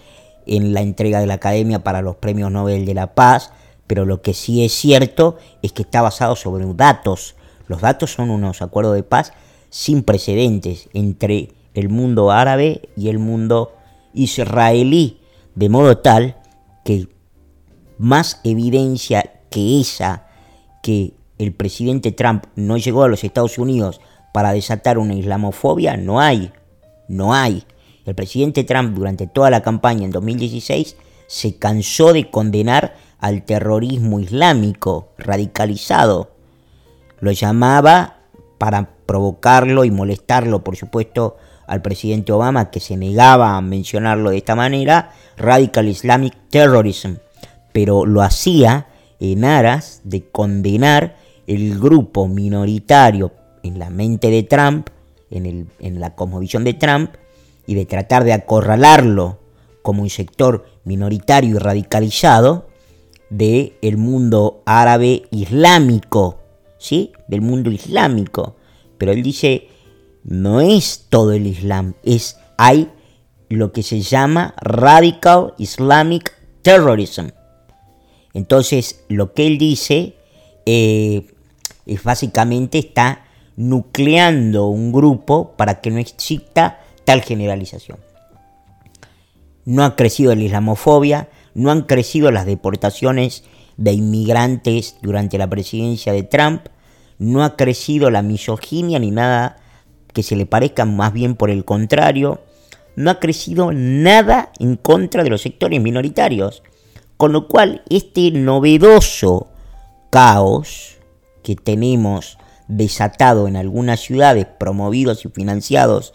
en 0.47 0.73
la 0.73 0.81
entrega 0.81 1.21
de 1.21 1.27
la 1.27 1.35
Academia 1.35 1.85
para 1.85 2.01
los 2.01 2.17
premios 2.17 2.51
Nobel 2.51 2.87
de 2.87 2.95
la 2.95 3.15
Paz. 3.15 3.53
Pero 3.87 4.07
lo 4.07 4.23
que 4.23 4.33
sí 4.33 4.65
es 4.65 4.73
cierto 4.73 5.37
es 5.61 5.73
que 5.73 5.83
está 5.83 6.01
basado 6.01 6.37
sobre 6.37 6.65
datos. 6.73 7.35
Los 7.69 7.83
datos 7.83 8.15
son 8.15 8.31
unos 8.31 8.63
acuerdos 8.63 8.95
de 8.95 9.03
paz 9.03 9.35
sin 9.69 10.05
precedentes 10.05 10.89
entre 10.95 11.51
el 11.75 11.91
mundo 11.91 12.31
árabe 12.31 12.89
y 12.97 13.11
el 13.11 13.19
mundo 13.19 13.75
israelí, 14.15 15.21
de 15.55 15.69
modo 15.69 15.99
tal 15.99 16.37
que 16.83 17.09
más 17.99 18.41
evidencia 18.45 19.41
que 19.51 19.81
esa 19.81 20.27
que 20.83 21.15
el 21.39 21.53
presidente 21.53 22.13
Trump 22.13 22.45
no 22.55 22.77
llegó 22.77 23.03
a 23.03 23.09
los 23.09 23.25
Estados 23.25 23.59
Unidos 23.59 24.01
para 24.33 24.53
desatar 24.53 24.99
una 24.99 25.15
islamofobia, 25.15 25.97
no 25.97 26.21
hay. 26.21 26.53
No 27.09 27.35
hay. 27.35 27.65
El 28.05 28.15
presidente 28.15 28.65
Trump 28.65 28.95
durante 28.95 29.27
toda 29.27 29.51
la 29.51 29.63
campaña 29.63 30.05
en 30.05 30.11
2016 30.11 30.97
se 31.27 31.57
cansó 31.57 32.13
de 32.13 32.31
condenar 32.31 32.95
al 33.19 33.45
terrorismo 33.45 34.21
islámico 34.21 35.13
radicalizado. 35.19 36.31
Lo 37.21 37.33
llamaba 37.33 38.19
para 38.59 38.91
provocarlo 39.07 39.85
y 39.85 39.91
molestarlo, 39.91 40.63
por 40.63 40.77
supuesto, 40.77 41.37
al 41.67 41.83
presidente 41.83 42.33
Obama, 42.33 42.71
que 42.71 42.81
se 42.81 42.97
negaba 42.97 43.57
a 43.57 43.61
mencionarlo 43.61 44.31
de 44.31 44.39
esta 44.39 44.55
manera, 44.55 45.11
Radical 45.37 45.89
Islamic 45.89 46.35
Terrorism, 46.51 47.15
pero 47.77 48.07
lo 48.07 48.23
hacía 48.23 48.87
en 49.21 49.45
aras 49.45 50.01
de 50.03 50.31
condenar 50.31 51.19
el 51.47 51.79
grupo 51.79 52.27
minoritario 52.27 53.33
en 53.63 53.79
la 53.79 53.91
mente 53.91 54.31
de 54.31 54.45
Trump, 54.45 54.89
en, 55.31 55.45
el, 55.45 55.67
en 55.81 56.01
la 56.01 56.15
cosmovisión 56.15 56.65
de 56.65 56.73
Trump, 56.73 57.11
y 57.67 57.75
de 57.75 57.85
tratar 57.85 58.25
de 58.25 58.33
acorralarlo 58.33 59.41
como 59.83 60.01
un 60.01 60.09
sector 60.09 60.65
minoritario 60.85 61.57
y 61.57 61.59
radicalizado 61.59 62.67
del 63.29 63.75
el 63.83 63.99
mundo 63.99 64.63
árabe 64.65 65.25
islámico, 65.31 66.39
¿sí? 66.79 67.13
Del 67.29 67.43
mundo 67.43 67.71
islámico. 67.71 68.57
Pero 68.97 69.13
él 69.13 69.23
dice, 69.23 69.69
no 70.25 70.63
es 70.63 71.09
todo 71.11 71.35
el 71.35 71.47
Islam, 71.47 71.93
es 72.03 72.39
hay 72.57 72.91
lo 73.51 73.73
que 73.73 73.83
se 73.83 74.01
llama 74.01 74.55
Radical 74.63 75.53
Islamic 75.59 76.33
Terrorism. 76.63 77.36
Entonces, 78.37 79.03
lo 79.09 79.33
que 79.33 79.47
él 79.47 79.57
dice 79.57 80.13
eh, 80.67 81.27
es 81.87 82.03
básicamente 82.03 82.77
está 82.77 83.25
nucleando 83.57 84.67
un 84.67 84.93
grupo 84.93 85.55
para 85.57 85.81
que 85.81 85.91
no 85.91 85.99
exista 85.99 86.81
tal 87.07 87.23
generalización. 87.23 87.97
No 89.65 89.87
ha 89.87 89.97
crecido 89.97 90.35
la 90.35 90.43
islamofobia, 90.43 91.31
no 91.55 91.71
han 91.71 91.85
crecido 91.85 92.31
las 92.31 92.45
deportaciones 92.45 93.43
de 93.79 93.95
inmigrantes 93.95 94.97
durante 95.01 95.39
la 95.39 95.49
presidencia 95.49 96.13
de 96.13 96.23
Trump, 96.23 96.67
no 97.19 97.43
ha 97.43 97.57
crecido 97.57 98.11
la 98.11 98.21
misoginia 98.21 98.99
ni 98.99 99.13
nada 99.13 99.57
que 100.13 100.23
se 100.23 100.37
le 100.37 100.45
parezca, 100.45 100.85
más 100.85 101.15
bien 101.15 101.37
por 101.37 101.49
el 101.49 101.65
contrario, 101.65 102.43
no 102.97 103.11
ha 103.11 103.19
crecido 103.19 103.73
nada 103.73 104.53
en 104.59 104.77
contra 104.77 105.25
de 105.25 105.31
los 105.31 105.41
sectores 105.41 105.81
minoritarios. 105.81 106.63
Con 107.17 107.33
lo 107.33 107.49
cual, 107.49 107.83
este 107.89 108.31
novedoso 108.31 109.49
caos 110.11 110.99
que 111.43 111.57
tenemos 111.57 112.39
desatado 112.69 113.49
en 113.49 113.57
algunas 113.57 114.01
ciudades, 114.01 114.47
promovidos 114.59 115.25
y 115.25 115.29
financiados, 115.29 116.13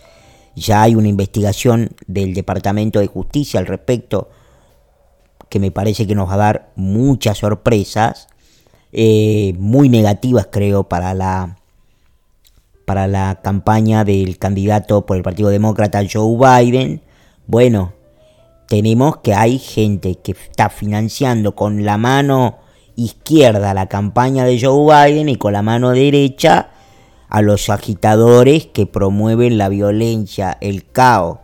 ya 0.55 0.81
hay 0.81 0.95
una 0.95 1.07
investigación 1.07 1.91
del 2.07 2.33
Departamento 2.33 2.99
de 2.99 3.07
Justicia 3.07 3.59
al 3.59 3.67
respecto 3.67 4.29
que 5.49 5.59
me 5.59 5.71
parece 5.71 6.07
que 6.07 6.15
nos 6.15 6.29
va 6.29 6.35
a 6.35 6.37
dar 6.37 6.71
muchas 6.75 7.39
sorpresas, 7.39 8.27
eh, 8.93 9.53
muy 9.57 9.89
negativas 9.89 10.47
creo 10.51 10.83
para 10.87 11.13
la 11.13 11.57
para 12.85 13.07
la 13.07 13.39
campaña 13.41 14.03
del 14.03 14.37
candidato 14.37 15.05
por 15.05 15.15
el 15.15 15.23
Partido 15.23 15.49
Demócrata 15.49 16.01
Joe 16.11 16.35
Biden, 16.37 17.01
bueno, 17.47 17.93
tenemos 18.71 19.17
que 19.17 19.33
hay 19.33 19.59
gente 19.59 20.15
que 20.15 20.31
está 20.31 20.69
financiando 20.69 21.55
con 21.55 21.83
la 21.83 21.97
mano 21.97 22.59
izquierda 22.95 23.73
la 23.73 23.89
campaña 23.89 24.45
de 24.45 24.61
Joe 24.61 25.09
Biden 25.09 25.27
y 25.27 25.35
con 25.35 25.51
la 25.51 25.61
mano 25.61 25.89
derecha 25.89 26.69
a 27.27 27.41
los 27.41 27.69
agitadores 27.69 28.67
que 28.67 28.85
promueven 28.85 29.57
la 29.57 29.67
violencia, 29.67 30.57
el 30.61 30.89
caos, 30.89 31.39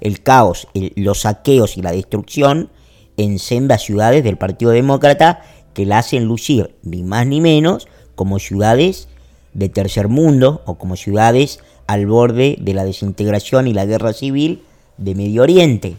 el 0.00 0.24
caos, 0.24 0.66
los 0.96 1.20
saqueos 1.20 1.76
y 1.76 1.82
la 1.82 1.92
destrucción 1.92 2.68
en 3.16 3.38
sendas 3.38 3.82
ciudades 3.82 4.24
del 4.24 4.36
Partido 4.36 4.72
Demócrata 4.72 5.42
que 5.74 5.86
la 5.86 5.98
hacen 5.98 6.24
lucir 6.24 6.74
ni 6.82 7.04
más 7.04 7.28
ni 7.28 7.40
menos 7.40 7.86
como 8.16 8.40
ciudades 8.40 9.06
de 9.54 9.68
tercer 9.68 10.08
mundo 10.08 10.62
o 10.66 10.78
como 10.78 10.96
ciudades 10.96 11.60
al 11.86 12.06
borde 12.06 12.56
de 12.60 12.74
la 12.74 12.84
desintegración 12.84 13.68
y 13.68 13.72
la 13.72 13.86
guerra 13.86 14.12
civil 14.12 14.64
de 14.98 15.14
Medio 15.14 15.42
Oriente. 15.42 15.94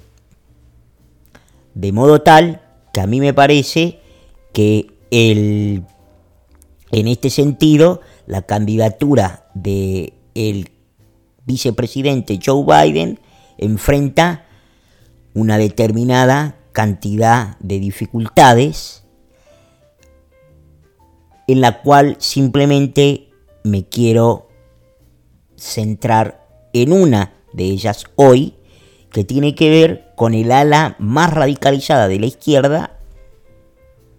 De 1.74 1.92
modo 1.92 2.22
tal 2.22 2.62
que 2.94 3.02
a 3.02 3.08
mí 3.08 3.20
me 3.20 3.34
parece 3.34 4.00
que 4.54 4.88
el, 5.12 5.84
en 6.92 7.08
este 7.08 7.30
sentido 7.30 8.02
la 8.28 8.44
candidatura 8.44 9.48
de 9.54 10.14
el 10.36 10.70
vicepresidente 11.46 12.40
Joe 12.44 12.64
Biden 12.64 13.20
enfrenta 13.58 14.46
una 15.34 15.58
determinada 15.58 16.58
cantidad 16.72 17.58
de 17.60 17.80
dificultades 17.80 19.04
en 21.48 21.62
la 21.62 21.82
cual 21.82 22.16
simplemente 22.20 23.30
me 23.64 23.86
quiero 23.86 24.50
centrar 25.56 26.48
en 26.74 26.92
una 26.92 27.34
de 27.54 27.66
ellas 27.66 28.06
hoy, 28.16 28.56
que 29.12 29.24
tiene 29.24 29.56
que 29.56 29.70
ver 29.70 30.03
con 30.16 30.34
el 30.34 30.52
ala 30.52 30.96
más 31.00 31.34
radicalizada 31.34 32.08
de 32.08 32.20
la 32.20 32.26
izquierda, 32.28 33.00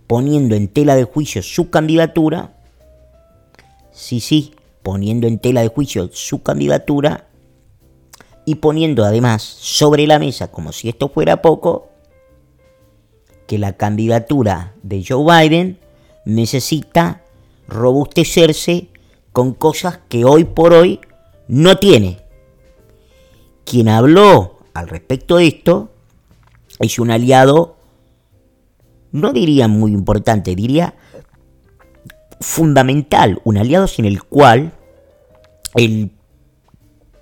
poniendo 0.06 0.54
en 0.54 0.68
tela 0.68 0.96
de 0.96 1.04
juicio 1.04 1.42
su 1.42 1.70
candidatura, 1.70 2.54
sí, 3.92 4.20
sí, 4.20 4.54
poniendo 4.82 5.26
en 5.26 5.38
tela 5.38 5.62
de 5.62 5.68
juicio 5.68 6.10
su 6.12 6.42
candidatura, 6.42 7.28
y 8.44 8.56
poniendo 8.56 9.04
además 9.04 9.42
sobre 9.42 10.06
la 10.06 10.18
mesa, 10.18 10.50
como 10.50 10.72
si 10.72 10.88
esto 10.88 11.08
fuera 11.08 11.40
poco, 11.40 11.88
que 13.46 13.58
la 13.58 13.74
candidatura 13.74 14.74
de 14.82 15.04
Joe 15.06 15.48
Biden 15.48 15.78
necesita 16.24 17.22
robustecerse 17.68 18.88
con 19.32 19.54
cosas 19.54 20.00
que 20.08 20.24
hoy 20.24 20.44
por 20.44 20.72
hoy 20.72 21.00
no 21.48 21.78
tiene. 21.78 22.20
Quien 23.64 23.88
habló 23.88 24.53
al 24.74 24.88
respecto 24.88 25.36
de 25.36 25.46
esto 25.46 25.90
es 26.80 26.98
un 26.98 27.10
aliado, 27.10 27.76
no 29.12 29.32
diría 29.32 29.68
muy 29.68 29.92
importante, 29.92 30.54
diría 30.56 30.94
fundamental, 32.40 33.40
un 33.44 33.56
aliado 33.56 33.86
sin 33.86 34.04
el 34.04 34.22
cual 34.24 34.72
el 35.76 36.10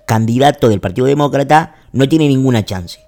candidato 0.05 0.67
del 0.67 0.81
Partido 0.81 1.07
Demócrata 1.07 1.75
no 1.93 2.09
tiene 2.09 2.27
ninguna 2.27 2.65
chance. 2.65 2.99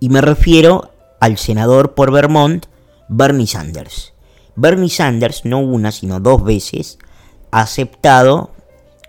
Y 0.00 0.08
me 0.08 0.20
refiero 0.20 0.90
al 1.20 1.38
senador 1.38 1.94
por 1.94 2.10
Vermont, 2.10 2.66
Bernie 3.08 3.46
Sanders. 3.46 4.12
Bernie 4.56 4.90
Sanders, 4.90 5.44
no 5.44 5.60
una, 5.60 5.92
sino 5.92 6.20
dos 6.20 6.42
veces, 6.42 6.98
ha 7.50 7.60
aceptado 7.60 8.50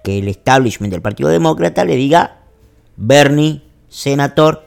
que 0.03 0.19
el 0.19 0.27
establishment 0.27 0.91
del 0.91 1.01
Partido 1.01 1.29
Demócrata 1.29 1.85
le 1.85 1.95
diga, 1.95 2.44
Bernie, 2.97 3.61
senador, 3.89 4.63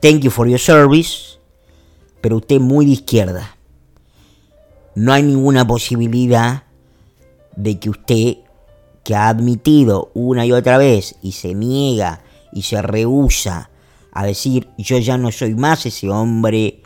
thank 0.00 0.22
you 0.22 0.30
for 0.30 0.48
your 0.48 0.60
service, 0.60 1.38
pero 2.20 2.36
usted 2.36 2.60
muy 2.60 2.86
de 2.86 2.92
izquierda. 2.92 3.56
No 4.94 5.12
hay 5.12 5.22
ninguna 5.22 5.66
posibilidad 5.66 6.64
de 7.56 7.80
que 7.80 7.90
usted, 7.90 8.36
que 9.02 9.14
ha 9.14 9.28
admitido 9.28 10.10
una 10.14 10.46
y 10.46 10.52
otra 10.52 10.78
vez 10.78 11.16
y 11.22 11.32
se 11.32 11.54
niega 11.54 12.22
y 12.52 12.62
se 12.62 12.82
rehúsa 12.82 13.70
a 14.12 14.24
decir 14.24 14.68
yo 14.76 14.98
ya 14.98 15.16
no 15.16 15.32
soy 15.32 15.54
más 15.54 15.86
ese 15.86 16.08
hombre 16.10 16.82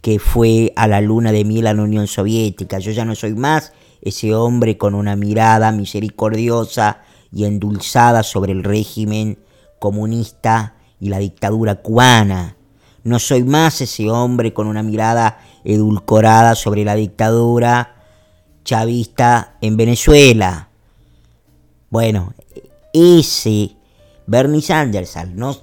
que 0.00 0.18
fue 0.18 0.72
a 0.76 0.86
la 0.88 1.00
luna 1.00 1.32
de 1.32 1.44
miel 1.44 1.66
a 1.66 1.74
la 1.74 1.82
Unión 1.82 2.06
Soviética, 2.06 2.78
yo 2.78 2.92
ya 2.92 3.06
no 3.06 3.14
soy 3.14 3.34
más 3.34 3.72
ese 4.02 4.34
hombre 4.34 4.76
con 4.76 4.94
una 4.94 5.16
mirada 5.16 5.72
misericordiosa 5.72 7.02
y 7.32 7.44
endulzada 7.44 8.22
sobre 8.22 8.52
el 8.52 8.62
régimen 8.62 9.38
comunista 9.84 10.76
y 10.98 11.10
la 11.10 11.18
dictadura 11.18 11.74
cubana. 11.82 12.56
No 13.02 13.18
soy 13.18 13.44
más 13.44 13.82
ese 13.82 14.08
hombre 14.08 14.54
con 14.54 14.66
una 14.66 14.82
mirada 14.82 15.40
edulcorada 15.62 16.54
sobre 16.54 16.86
la 16.86 16.94
dictadura 16.94 17.96
chavista 18.64 19.58
en 19.60 19.76
Venezuela. 19.76 20.70
Bueno, 21.90 22.32
ese 22.94 23.76
Bernie 24.26 24.62
Sanders, 24.62 25.18
al 25.18 25.36
no 25.36 25.54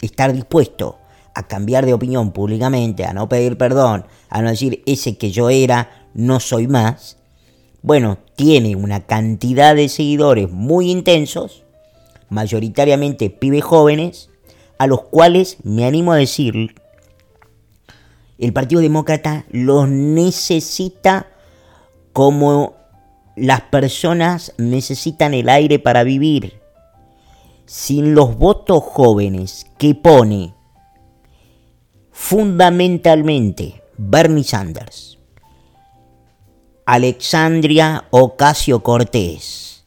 estar 0.00 0.32
dispuesto 0.32 0.96
a 1.34 1.46
cambiar 1.46 1.84
de 1.84 1.92
opinión 1.92 2.32
públicamente, 2.32 3.04
a 3.04 3.12
no 3.12 3.28
pedir 3.28 3.58
perdón, 3.58 4.06
a 4.30 4.40
no 4.40 4.48
decir 4.48 4.82
ese 4.86 5.18
que 5.18 5.30
yo 5.30 5.50
era, 5.50 6.08
no 6.14 6.40
soy 6.40 6.66
más, 6.66 7.18
bueno, 7.82 8.16
tiene 8.36 8.74
una 8.74 9.00
cantidad 9.00 9.76
de 9.76 9.90
seguidores 9.90 10.50
muy 10.50 10.90
intensos, 10.90 11.64
mayoritariamente 12.30 13.28
pibes 13.28 13.64
jóvenes, 13.64 14.30
a 14.78 14.86
los 14.86 15.02
cuales 15.02 15.58
me 15.62 15.84
animo 15.84 16.12
a 16.12 16.16
decir, 16.16 16.74
el 18.38 18.52
Partido 18.54 18.80
Demócrata 18.80 19.44
los 19.50 19.88
necesita 19.88 21.26
como 22.14 22.74
las 23.36 23.60
personas 23.62 24.54
necesitan 24.56 25.34
el 25.34 25.48
aire 25.48 25.78
para 25.78 26.04
vivir. 26.04 26.60
Sin 27.66 28.14
los 28.14 28.36
votos 28.36 28.82
jóvenes 28.82 29.66
que 29.78 29.94
pone 29.94 30.54
fundamentalmente 32.10 33.82
Bernie 33.96 34.42
Sanders, 34.42 35.18
Alexandria 36.84 38.06
Ocasio 38.10 38.82
Cortés 38.82 39.79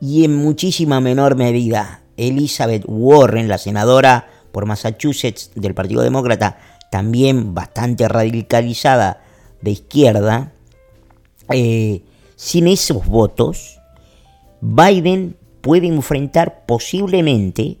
y 0.00 0.24
en 0.24 0.34
muchísima 0.34 1.00
menor 1.00 1.36
medida 1.36 2.02
Elizabeth 2.16 2.84
Warren, 2.86 3.48
la 3.48 3.58
senadora 3.58 4.28
por 4.52 4.66
Massachusetts 4.66 5.52
del 5.54 5.74
Partido 5.74 6.02
Demócrata, 6.02 6.58
también 6.90 7.54
bastante 7.54 8.08
radicalizada 8.08 9.22
de 9.60 9.70
izquierda, 9.70 10.52
eh, 11.50 12.02
sin 12.36 12.66
esos 12.66 13.06
votos, 13.06 13.78
Biden 14.60 15.36
puede 15.60 15.86
enfrentar 15.86 16.64
posiblemente 16.66 17.78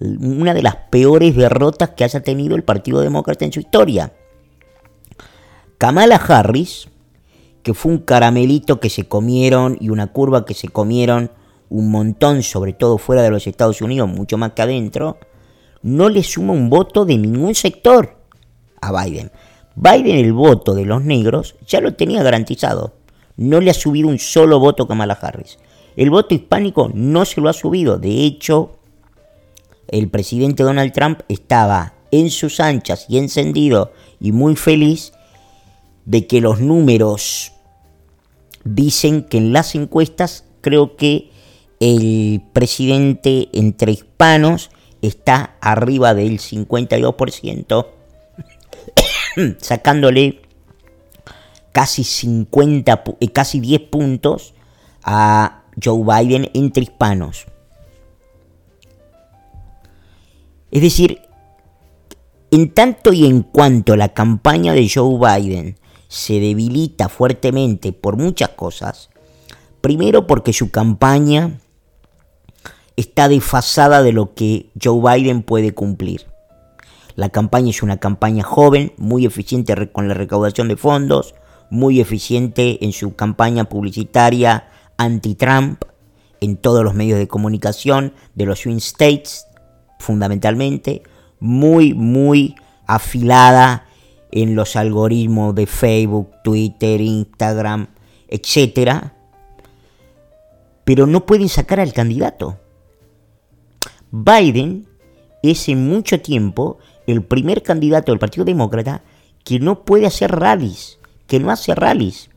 una 0.00 0.54
de 0.54 0.62
las 0.62 0.76
peores 0.90 1.36
derrotas 1.36 1.90
que 1.90 2.04
haya 2.04 2.22
tenido 2.22 2.56
el 2.56 2.64
Partido 2.64 3.00
Demócrata 3.00 3.44
en 3.44 3.52
su 3.52 3.60
historia. 3.60 4.12
Kamala 5.78 6.16
Harris, 6.16 6.88
que 7.62 7.74
fue 7.74 7.92
un 7.92 7.98
caramelito 7.98 8.80
que 8.80 8.90
se 8.90 9.06
comieron 9.06 9.76
y 9.80 9.90
una 9.90 10.08
curva 10.08 10.44
que 10.44 10.54
se 10.54 10.68
comieron 10.68 11.30
un 11.68 11.90
montón, 11.90 12.42
sobre 12.42 12.72
todo 12.72 12.98
fuera 12.98 13.22
de 13.22 13.30
los 13.30 13.46
Estados 13.46 13.80
Unidos, 13.80 14.08
mucho 14.08 14.36
más 14.36 14.52
que 14.52 14.62
adentro, 14.62 15.18
no 15.82 16.08
le 16.08 16.22
suma 16.22 16.52
un 16.52 16.68
voto 16.68 17.04
de 17.04 17.16
ningún 17.16 17.54
sector 17.54 18.16
a 18.80 19.04
Biden. 19.04 19.30
Biden 19.76 20.16
el 20.16 20.32
voto 20.32 20.74
de 20.74 20.84
los 20.84 21.02
negros 21.02 21.56
ya 21.66 21.80
lo 21.80 21.94
tenía 21.94 22.22
garantizado. 22.22 22.94
No 23.36 23.60
le 23.60 23.70
ha 23.70 23.74
subido 23.74 24.08
un 24.08 24.18
solo 24.18 24.58
voto 24.58 24.86
Kamala 24.86 25.14
Harris. 25.14 25.58
El 25.96 26.10
voto 26.10 26.34
hispánico 26.34 26.90
no 26.92 27.24
se 27.24 27.40
lo 27.40 27.48
ha 27.48 27.52
subido. 27.52 27.98
De 27.98 28.24
hecho, 28.24 28.78
el 29.88 30.08
presidente 30.10 30.62
Donald 30.62 30.92
Trump 30.92 31.20
estaba 31.28 31.94
en 32.10 32.30
sus 32.30 32.60
anchas 32.60 33.06
y 33.08 33.18
encendido 33.18 33.92
y 34.20 34.32
muy 34.32 34.56
feliz 34.56 35.12
de 36.10 36.26
que 36.26 36.40
los 36.40 36.58
números 36.58 37.52
dicen 38.64 39.22
que 39.22 39.38
en 39.38 39.52
las 39.52 39.76
encuestas 39.76 40.44
creo 40.60 40.96
que 40.96 41.30
el 41.78 42.42
presidente 42.52 43.48
entre 43.52 43.92
hispanos 43.92 44.70
está 45.02 45.54
arriba 45.60 46.12
del 46.14 46.40
52%, 46.40 47.86
sacándole 49.60 50.42
casi 51.70 52.02
50, 52.02 53.04
eh, 53.20 53.28
casi 53.28 53.60
10 53.60 53.82
puntos 53.82 54.54
a 55.04 55.62
Joe 55.80 56.02
Biden 56.02 56.50
entre 56.54 56.82
hispanos. 56.82 57.46
Es 60.72 60.82
decir, 60.82 61.20
en 62.50 62.74
tanto 62.74 63.12
y 63.12 63.26
en 63.26 63.42
cuanto 63.42 63.94
la 63.94 64.08
campaña 64.08 64.72
de 64.72 64.90
Joe 64.92 65.38
Biden 65.38 65.76
se 66.10 66.40
debilita 66.40 67.08
fuertemente 67.08 67.92
por 67.92 68.16
muchas 68.16 68.50
cosas. 68.50 69.10
Primero 69.80 70.26
porque 70.26 70.52
su 70.52 70.70
campaña 70.70 71.60
está 72.96 73.28
desfasada 73.28 74.02
de 74.02 74.12
lo 74.12 74.34
que 74.34 74.70
Joe 74.82 75.00
Biden 75.00 75.44
puede 75.44 75.72
cumplir. 75.72 76.26
La 77.14 77.28
campaña 77.28 77.70
es 77.70 77.84
una 77.84 77.98
campaña 77.98 78.42
joven, 78.42 78.92
muy 78.98 79.24
eficiente 79.24 79.92
con 79.92 80.08
la 80.08 80.14
recaudación 80.14 80.66
de 80.66 80.76
fondos, 80.76 81.36
muy 81.70 82.00
eficiente 82.00 82.84
en 82.84 82.92
su 82.92 83.14
campaña 83.14 83.64
publicitaria 83.64 84.68
anti-Trump 84.98 85.84
en 86.40 86.56
todos 86.56 86.82
los 86.82 86.94
medios 86.94 87.20
de 87.20 87.28
comunicación 87.28 88.14
de 88.34 88.46
los 88.46 88.60
swing 88.60 88.78
states, 88.78 89.46
fundamentalmente, 90.00 91.04
muy, 91.38 91.94
muy 91.94 92.56
afilada 92.86 93.86
en 94.32 94.54
los 94.54 94.76
algoritmos 94.76 95.54
de 95.54 95.66
Facebook, 95.66 96.30
Twitter, 96.44 97.00
Instagram, 97.00 97.88
etc. 98.28 99.12
Pero 100.84 101.06
no 101.06 101.26
pueden 101.26 101.48
sacar 101.48 101.80
al 101.80 101.92
candidato. 101.92 102.58
Biden 104.10 104.88
es 105.42 105.68
en 105.68 105.88
mucho 105.88 106.20
tiempo 106.20 106.78
el 107.06 107.22
primer 107.22 107.62
candidato 107.62 108.12
del 108.12 108.18
Partido 108.18 108.44
Demócrata 108.44 109.02
que 109.44 109.58
no 109.58 109.84
puede 109.84 110.06
hacer 110.06 110.30
rallies, 110.32 110.98
que 111.26 111.40
no 111.40 111.50
hace 111.50 111.74
rallies, 111.74 112.30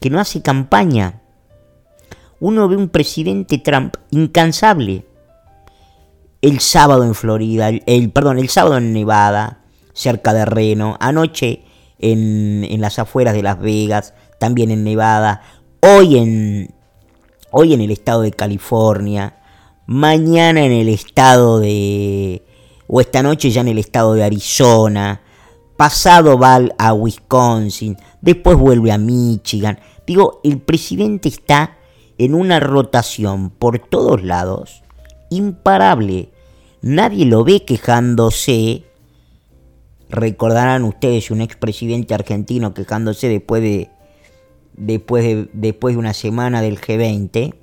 que 0.00 0.10
no 0.10 0.20
hace 0.20 0.42
campaña. 0.42 1.22
Uno 2.40 2.68
ve 2.68 2.76
un 2.76 2.88
presidente 2.88 3.58
Trump 3.58 3.96
incansable. 4.10 5.04
El 6.40 6.60
sábado 6.60 7.02
en 7.02 7.14
Florida, 7.14 7.68
el, 7.68 8.10
perdón, 8.12 8.38
el 8.38 8.48
sábado 8.48 8.78
en 8.78 8.92
Nevada, 8.92 9.64
cerca 9.98 10.32
de 10.32 10.44
Reno, 10.44 10.96
anoche 11.00 11.64
en, 11.98 12.64
en 12.68 12.80
las 12.80 12.98
afueras 12.98 13.34
de 13.34 13.42
Las 13.42 13.60
Vegas, 13.60 14.14
también 14.38 14.70
en 14.70 14.84
Nevada, 14.84 15.42
hoy 15.80 16.16
en, 16.16 16.74
hoy 17.50 17.74
en 17.74 17.80
el 17.80 17.90
estado 17.90 18.22
de 18.22 18.30
California, 18.30 19.38
mañana 19.86 20.64
en 20.64 20.72
el 20.72 20.88
estado 20.88 21.58
de... 21.58 22.42
o 22.86 23.00
esta 23.00 23.22
noche 23.22 23.50
ya 23.50 23.62
en 23.62 23.68
el 23.68 23.78
estado 23.78 24.14
de 24.14 24.22
Arizona, 24.22 25.20
pasado 25.76 26.38
va 26.38 26.60
a 26.78 26.92
Wisconsin, 26.92 27.96
después 28.20 28.56
vuelve 28.56 28.92
a 28.92 28.98
Michigan. 28.98 29.80
Digo, 30.06 30.40
el 30.44 30.60
presidente 30.60 31.28
está 31.28 31.76
en 32.18 32.34
una 32.34 32.60
rotación 32.60 33.50
por 33.50 33.78
todos 33.80 34.22
lados 34.22 34.82
imparable. 35.30 36.30
Nadie 36.80 37.26
lo 37.26 37.44
ve 37.44 37.64
quejándose 37.64 38.84
Recordarán 40.10 40.84
ustedes 40.84 41.30
un 41.30 41.40
expresidente 41.40 42.14
argentino 42.14 42.72
quejándose 42.72 43.28
después 43.28 43.62
de, 43.62 43.90
después 44.74 45.24
de, 45.24 45.48
después 45.52 45.94
de 45.94 45.98
una 45.98 46.14
semana 46.14 46.62
del 46.62 46.80
G20, 46.80 47.54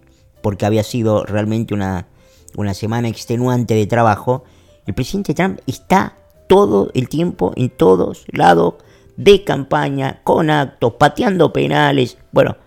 porque 0.42 0.66
había 0.66 0.84
sido 0.84 1.24
realmente 1.24 1.74
una, 1.74 2.08
una 2.56 2.74
semana 2.74 3.08
extenuante 3.08 3.74
de 3.74 3.88
trabajo. 3.88 4.44
El 4.86 4.94
presidente 4.94 5.34
Trump 5.34 5.60
está 5.66 6.18
todo 6.48 6.92
el 6.94 7.10
tiempo 7.10 7.52
en 7.56 7.70
todos 7.70 8.26
lados 8.28 8.76
de 9.18 9.44
campaña, 9.44 10.22
con 10.24 10.50
actos, 10.50 10.94
pateando 11.00 11.54
penales. 11.54 12.18
Bueno, 12.32 12.58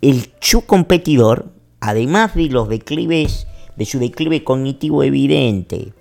el 0.00 0.32
su 0.40 0.66
competidor, 0.66 1.46
además 1.80 2.34
de 2.34 2.48
los 2.48 2.68
declives, 2.68 3.46
de 3.76 3.84
su 3.84 3.98
declive 3.98 4.42
cognitivo 4.42 5.02
evidente, 5.02 5.92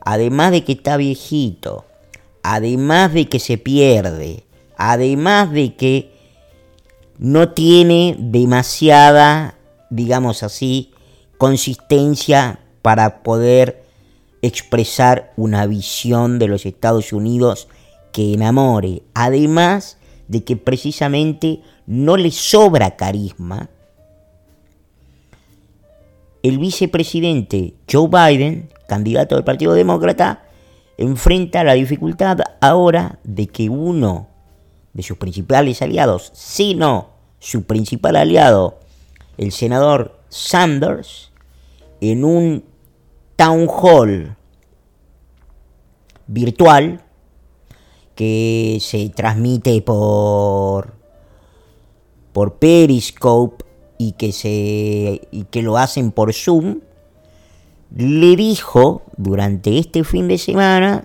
además 0.00 0.50
de 0.52 0.64
que 0.64 0.72
está 0.72 0.96
viejito, 0.96 1.84
además 2.42 3.12
de 3.12 3.28
que 3.28 3.38
se 3.38 3.58
pierde, 3.58 4.44
además 4.76 5.52
de 5.52 5.74
que 5.74 6.12
no 7.18 7.50
tiene 7.52 8.16
demasiada, 8.18 9.56
digamos 9.90 10.42
así, 10.42 10.92
consistencia 11.36 12.60
para 12.82 13.22
poder 13.22 13.84
expresar 14.42 15.32
una 15.36 15.66
visión 15.66 16.38
de 16.38 16.48
los 16.48 16.64
Estados 16.64 17.12
Unidos 17.12 17.68
que 18.12 18.32
enamore, 18.32 19.02
además 19.14 19.98
de 20.28 20.44
que 20.44 20.56
precisamente 20.56 21.60
no 21.86 22.16
le 22.16 22.30
sobra 22.30 22.96
carisma, 22.96 23.70
el 26.42 26.58
vicepresidente 26.58 27.74
Joe 27.90 28.08
Biden, 28.08 28.70
candidato 28.88 29.34
del 29.34 29.44
Partido 29.44 29.74
Demócrata, 29.74 30.44
enfrenta 30.98 31.64
la 31.64 31.74
dificultad 31.74 32.40
ahora 32.60 33.20
de 33.22 33.46
que 33.46 33.70
uno 33.70 34.28
de 34.92 35.02
sus 35.02 35.16
principales 35.16 35.80
aliados, 35.80 36.30
si 36.34 36.74
no 36.74 37.10
su 37.38 37.62
principal 37.62 38.16
aliado, 38.16 38.80
el 39.36 39.52
senador 39.52 40.18
Sanders, 40.28 41.30
en 42.00 42.24
un 42.24 42.64
town 43.36 43.68
hall 43.68 44.36
virtual 46.26 47.04
que 48.16 48.78
se 48.80 49.08
transmite 49.10 49.80
por 49.82 50.98
por 52.32 52.58
Periscope 52.58 53.64
y 53.98 54.12
que 54.12 54.32
se 54.32 55.28
y 55.30 55.44
que 55.50 55.62
lo 55.62 55.78
hacen 55.78 56.10
por 56.10 56.34
Zoom 56.34 56.80
le 57.94 58.36
dijo 58.36 59.02
durante 59.16 59.78
este 59.78 60.04
fin 60.04 60.28
de 60.28 60.38
semana 60.38 61.04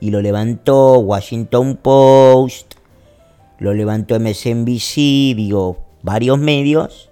y 0.00 0.10
lo 0.10 0.20
levantó 0.20 0.98
Washington 0.98 1.76
Post, 1.76 2.74
lo 3.58 3.72
levantó 3.72 4.18
MSNBC, 4.18 5.36
digo, 5.36 5.78
varios 6.02 6.38
medios, 6.38 7.10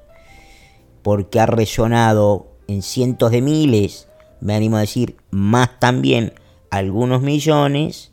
porque 1.03 1.41
ha 1.41 1.47
resonado 1.47 2.49
en 2.67 2.83
cientos 2.83 3.31
de 3.31 3.41
miles, 3.41 4.09
me 4.41 4.55
animo 4.55 4.77
a 4.77 4.81
decir, 4.81 5.17
más 5.31 5.79
también 5.79 6.33
algunos 6.71 7.23
millones, 7.23 8.11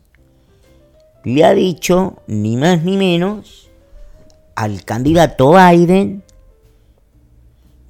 le 1.23 1.43
ha 1.43 1.53
dicho, 1.53 2.17
ni 2.27 2.55
más 2.55 2.83
ni 2.83 2.97
menos, 2.97 3.69
al 4.55 4.85
candidato 4.85 5.53
Biden, 5.53 6.23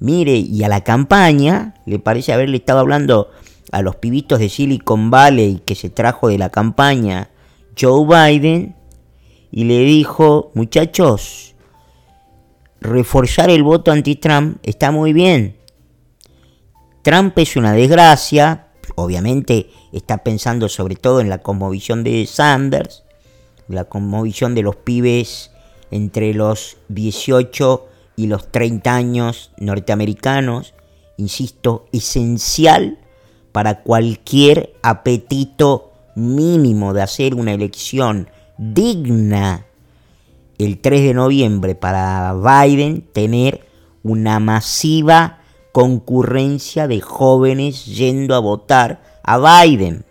mire, 0.00 0.36
y 0.36 0.62
a 0.64 0.68
la 0.68 0.82
campaña, 0.82 1.74
le 1.86 1.98
parece 1.98 2.32
haberle 2.32 2.58
estado 2.58 2.80
hablando 2.80 3.30
a 3.72 3.82
los 3.82 3.96
pibitos 3.96 4.38
de 4.38 4.48
Silicon 4.48 5.10
Valley 5.10 5.62
que 5.64 5.74
se 5.74 5.90
trajo 5.90 6.28
de 6.28 6.38
la 6.38 6.50
campaña 6.50 7.30
Joe 7.78 8.06
Biden, 8.06 8.74
y 9.50 9.64
le 9.64 9.80
dijo, 9.80 10.50
muchachos, 10.54 11.54
reforzar 12.80 13.50
el 13.50 13.62
voto 13.62 13.92
anti-Trump 13.92 14.58
está 14.62 14.90
muy 14.90 15.12
bien. 15.12 15.56
Trump 17.02 17.38
es 17.38 17.56
una 17.56 17.72
desgracia, 17.72 18.68
obviamente 18.94 19.70
está 19.92 20.18
pensando 20.18 20.68
sobre 20.68 20.96
todo 20.96 21.20
en 21.20 21.30
la 21.30 21.38
conmovisión 21.38 22.04
de 22.04 22.26
Sanders, 22.26 23.04
la 23.68 23.84
conmovisión 23.84 24.54
de 24.54 24.62
los 24.62 24.76
pibes 24.76 25.50
entre 25.90 26.34
los 26.34 26.76
18 26.88 27.87
y 28.18 28.26
los 28.26 28.50
30 28.50 28.92
años 28.92 29.52
norteamericanos, 29.58 30.74
insisto, 31.16 31.86
esencial 31.92 32.98
para 33.52 33.82
cualquier 33.82 34.74
apetito 34.82 35.92
mínimo 36.16 36.92
de 36.94 37.02
hacer 37.02 37.36
una 37.36 37.52
elección 37.52 38.28
digna 38.58 39.66
el 40.58 40.80
3 40.80 41.02
de 41.02 41.14
noviembre 41.14 41.76
para 41.76 42.34
Biden 42.34 43.02
tener 43.12 43.64
una 44.02 44.40
masiva 44.40 45.38
concurrencia 45.70 46.88
de 46.88 47.00
jóvenes 47.00 47.86
yendo 47.86 48.34
a 48.34 48.40
votar 48.40 49.00
a 49.22 49.62
Biden. 49.64 50.04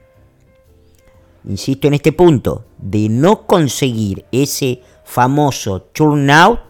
Insisto 1.43 1.89
en 1.89 1.95
este 1.95 2.13
punto, 2.13 2.63
de 2.77 3.09
no 3.09 3.45
conseguir 3.45 4.23
ese 4.31 4.81
famoso 5.03 5.81
turnout, 5.81 6.66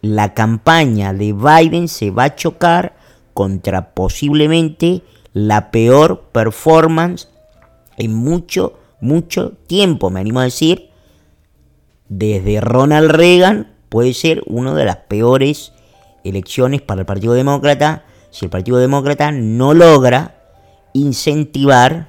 la 0.00 0.34
campaña 0.34 1.12
de 1.12 1.32
Biden 1.32 1.88
se 1.88 2.10
va 2.10 2.24
a 2.24 2.34
chocar 2.36 2.96
contra 3.34 3.94
posiblemente 3.94 5.02
la 5.32 5.70
peor 5.70 6.28
performance 6.32 7.28
en 7.96 8.14
mucho, 8.14 8.78
mucho 9.00 9.52
tiempo, 9.66 10.10
me 10.10 10.20
animo 10.20 10.40
a 10.40 10.44
decir, 10.44 10.90
desde 12.08 12.60
Ronald 12.60 13.10
Reagan 13.10 13.74
puede 13.88 14.14
ser 14.14 14.42
una 14.46 14.74
de 14.74 14.84
las 14.84 14.96
peores 14.96 15.72
elecciones 16.24 16.80
para 16.82 17.00
el 17.00 17.06
Partido 17.06 17.34
Demócrata 17.34 18.04
si 18.30 18.46
el 18.46 18.50
Partido 18.50 18.78
Demócrata 18.78 19.30
no 19.32 19.74
logra 19.74 20.34
incentivar 20.92 22.08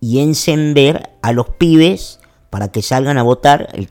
y 0.00 0.20
encender 0.20 1.10
a 1.22 1.32
los 1.32 1.48
pibes 1.50 2.20
para 2.50 2.68
que 2.68 2.82
salgan 2.82 3.18
a 3.18 3.22
votar 3.22 3.68
el 3.72 3.88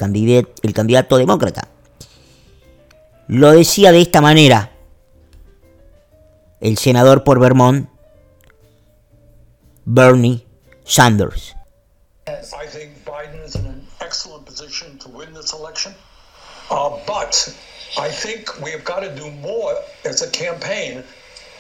el 0.64 0.74
candidato 0.74 1.18
demócrata. 1.18 1.68
Lo 3.28 3.52
decía 3.52 3.92
de 3.92 4.02
esta 4.02 4.22
manera 4.22 4.72
el 6.62 6.78
senador 6.78 7.24
por 7.24 7.40
Vermont, 7.40 7.90
Bernie 9.86 10.46
Sanders. 10.84 11.56
I 12.28 12.66
think 12.68 13.06
Biden 13.06 13.44
is 13.46 13.56
in 13.56 13.66
an 13.66 13.86
excellent 14.02 14.46
position 14.46 14.98
to 15.00 15.10
win 15.10 15.34
this 15.34 15.54
election. 15.54 15.94
Uh, 16.72 16.98
but 17.06 17.56
I 18.00 18.10
think 18.10 18.50
we've 18.64 18.84
got 18.84 19.02
to 19.02 19.16
do 19.16 19.30
more 19.32 19.76
as 20.06 20.24
a 20.24 20.30
campaign 20.32 21.04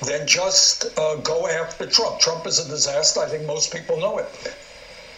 than 0.01 0.27
just 0.27 0.85
uh, 0.97 1.15
go 1.17 1.47
after 1.47 1.85
Trump. 1.85 2.19
Trump 2.19 2.47
is 2.47 2.59
a 2.59 2.67
disaster. 2.67 3.19
I 3.19 3.27
think 3.27 3.45
most 3.45 3.71
people 3.71 3.99
know 3.99 4.17
it. 4.17 4.25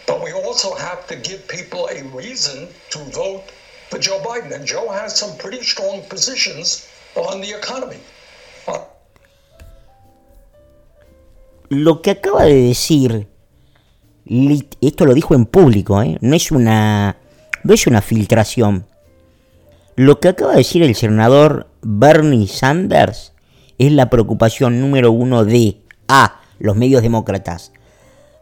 But 0.08 0.24
we 0.24 0.32
also 0.32 0.74
have 0.74 1.06
to 1.08 1.16
give 1.16 1.46
people 1.46 1.86
a 1.92 2.02
reason 2.16 2.66
to 2.90 2.98
vote 3.12 3.44
for 3.90 4.00
Joe 4.00 4.20
Biden. 4.24 4.54
And 4.54 4.64
Joe 4.66 4.88
has 4.88 5.18
some 5.18 5.36
pretty 5.36 5.62
strong 5.62 6.02
positions 6.08 6.88
on 7.14 7.42
the 7.42 7.52
economy. 7.52 8.00
Lo 11.70 12.00
que 12.00 12.12
acaba 12.12 12.44
de 12.44 12.54
decir, 12.54 13.28
esto 14.80 15.04
lo 15.04 15.12
dijo 15.12 15.34
en 15.34 15.44
público, 15.44 16.02
¿eh? 16.02 16.16
no, 16.22 16.34
es 16.34 16.50
una, 16.50 17.18
no 17.62 17.74
es 17.74 17.86
una 17.86 18.00
filtración. 18.00 18.86
Lo 19.94 20.18
que 20.18 20.28
acaba 20.28 20.52
de 20.52 20.58
decir 20.58 20.82
el 20.82 20.94
senador 20.94 21.68
Bernie 21.82 22.46
Sanders 22.46 23.34
es 23.76 23.92
la 23.92 24.08
preocupación 24.08 24.80
número 24.80 25.12
uno 25.12 25.44
de 25.44 25.82
A. 26.08 26.40
los 26.58 26.74
medios 26.74 27.02
demócratas, 27.02 27.72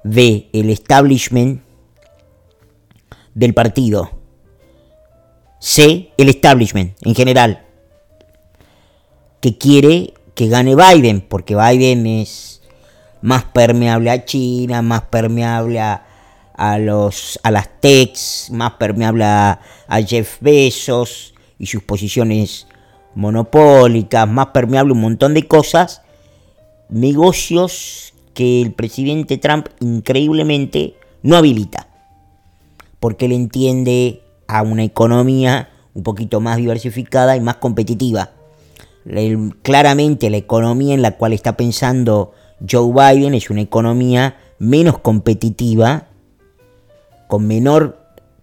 B. 0.05 0.49
el 0.53 0.71
establishment 0.71 1.63
del 3.35 3.55
partido, 3.55 4.11
C. 5.61 6.13
el 6.17 6.29
establishment 6.29 6.97
en 7.03 7.15
general, 7.15 7.67
que 9.41 9.59
quiere 9.59 10.15
que 10.35 10.49
gane 10.49 10.77
Biden, 10.77 11.23
porque 11.23 11.57
Biden 11.57 12.07
es 12.07 12.63
más 13.23 13.45
permeable 13.45 14.11
a 14.11 14.25
China, 14.25 14.83
más 14.83 15.03
permeable 15.03 15.81
a, 15.81 16.79
los, 16.79 17.41
a 17.43 17.51
las 17.51 17.81
techs, 17.81 18.51
más 18.51 18.73
permeable 18.73 19.25
a, 19.25 19.61
a 19.89 20.03
Jeff 20.03 20.37
Bezos 20.41 21.35
y 21.59 21.67
sus 21.67 21.83
posiciones 21.83 22.67
monopólicas, 23.15 24.29
más 24.29 24.49
permeable 24.49 24.93
un 24.93 25.01
montón 25.01 25.35
de 25.35 25.49
cosas, 25.49 26.03
negocios 26.91 28.13
que 28.37 28.61
el 28.61 28.73
presidente 28.73 29.39
Trump 29.39 29.69
increíblemente 29.81 30.95
no 31.23 31.37
habilita, 31.37 31.89
porque 33.01 33.25
él 33.25 33.33
entiende 33.33 34.21
a 34.47 34.61
una 34.61 34.85
economía 34.85 35.71
un 35.95 36.03
poquito 36.03 36.43
más 36.43 36.59
diversificada 36.59 37.35
y 37.35 37.41
más 37.41 37.57
competitiva. 37.57 38.33
claramente 39.63 40.29
la 40.29 40.37
economía 40.37 40.93
en 40.93 41.01
la 41.01 41.13
cual 41.13 41.33
está 41.33 41.57
pensando 41.57 42.35
Joe 42.71 42.93
Biden 42.93 43.33
es 43.33 43.49
una 43.49 43.63
economía 43.63 44.37
menos 44.59 44.99
competitiva, 44.99 46.09
con 47.29 47.47
menor 47.47 47.99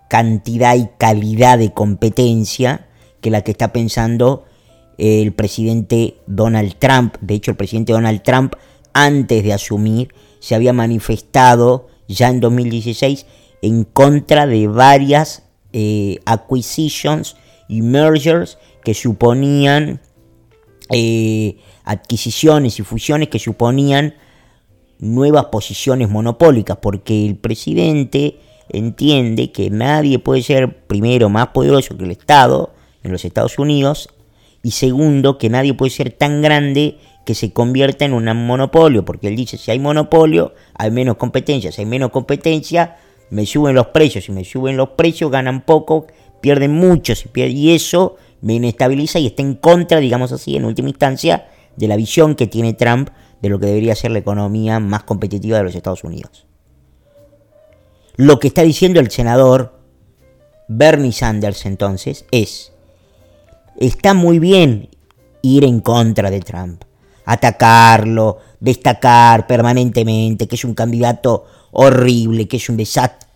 cantidad 0.10 0.76
y 0.76 0.90
calidad 0.98 1.60
de 1.60 1.72
competencia 1.72 2.88
que 3.22 3.30
la 3.30 3.42
que 3.42 3.52
está 3.52 3.72
pensando 3.72 4.46
el 4.98 5.34
presidente 5.34 6.18
Donald 6.26 6.78
Trump. 6.80 7.16
De 7.22 7.36
hecho, 7.36 7.52
el 7.52 7.58
presidente 7.58 7.94
Donald 7.94 8.24
Trump, 8.24 8.56
antes 8.94 9.44
de 9.44 9.54
asumir, 9.54 10.14
se 10.40 10.56
había 10.56 10.74
manifestado 10.74 11.88
ya 12.08 12.30
en 12.30 12.40
2016 12.40 13.26
en 13.62 13.86
contra 13.86 14.46
de 14.46 14.68
varias 14.68 15.44
eh, 15.72 16.20
acquisitions 16.26 17.38
y 17.68 17.82
mergers 17.82 18.58
que 18.84 18.94
suponían 18.94 20.02
eh, 20.90 21.58
adquisiciones 21.86 22.80
y 22.80 22.84
fusiones 22.84 23.30
que 23.30 23.40
suponían 23.40 24.16
nuevas 25.00 25.46
posiciones 25.46 26.10
monopólicas, 26.10 26.78
porque 26.78 27.26
el 27.26 27.36
presidente 27.36 28.40
entiende 28.70 29.52
que 29.52 29.70
nadie 29.70 30.20
puede 30.20 30.42
ser 30.42 30.86
primero 30.88 31.30
más 31.30 31.48
poderoso 31.48 31.98
que 31.98 32.04
el 32.06 32.12
Estado 32.12 32.74
en 33.04 33.12
los 33.12 33.26
Estados 33.26 33.58
Unidos 33.60 34.10
y 34.62 34.72
segundo, 34.72 35.38
que 35.38 35.50
nadie 35.50 35.74
puede 35.74 35.92
ser 35.92 36.12
tan 36.12 36.42
grande 36.42 36.98
que 37.26 37.36
se 37.36 37.54
convierta 37.54 38.06
en 38.06 38.14
un 38.14 38.26
monopolio, 38.46 39.06
porque 39.06 39.28
él 39.28 39.36
dice, 39.36 39.58
si 39.58 39.72
hay 39.72 39.80
monopolio, 39.80 40.54
hay 40.76 40.92
menos 40.92 41.18
competencia, 41.18 41.72
si 41.72 41.82
hay 41.82 41.86
menos 41.86 42.12
competencia, 42.12 42.98
me 43.30 43.46
suben 43.46 43.76
los 43.76 43.88
precios, 43.88 44.26
si 44.26 44.32
me 44.32 44.44
suben 44.44 44.78
los 44.78 44.90
precios, 44.90 45.32
ganan 45.32 45.62
poco, 45.62 46.08
pierden 46.42 46.74
mucho, 46.74 47.14
y 47.36 47.72
eso 47.72 48.18
me 48.42 48.56
inestabiliza 48.56 49.20
y 49.20 49.28
está 49.28 49.42
en 49.42 49.56
contra, 49.56 50.00
digamos 50.00 50.32
así, 50.32 50.56
en 50.58 50.66
última 50.66 50.90
instancia, 50.90 51.48
de 51.78 51.88
la 51.88 51.96
visión 51.96 52.36
que 52.36 52.48
tiene 52.48 52.74
Trump 52.74 53.10
de 53.42 53.50
lo 53.50 53.60
que 53.60 53.66
debería 53.66 53.96
ser 53.96 54.12
la 54.12 54.20
economía 54.20 54.80
más 54.80 55.04
competitiva 55.04 55.58
de 55.58 55.64
los 55.64 55.76
Estados 55.76 56.04
Unidos. 56.04 56.46
Lo 58.16 58.40
que 58.40 58.48
está 58.48 58.62
diciendo 58.62 59.00
el 59.00 59.10
senador 59.10 59.80
Bernie 60.68 61.12
Sanders 61.12 61.66
entonces 61.66 62.26
es, 62.32 62.72
está 63.80 64.14
muy 64.14 64.40
bien 64.40 64.90
ir 65.42 65.64
en 65.66 65.80
contra 65.82 66.30
de 66.30 66.40
Trump, 66.40 66.84
atacarlo, 67.26 68.40
destacar 68.60 69.48
permanentemente 69.48 70.48
que 70.48 70.56
es 70.56 70.66
un 70.66 70.74
candidato 70.74 71.46
horrible, 71.72 72.48
que 72.48 72.58
es 72.58 72.70
un 72.70 72.78
desastre, 72.78 73.28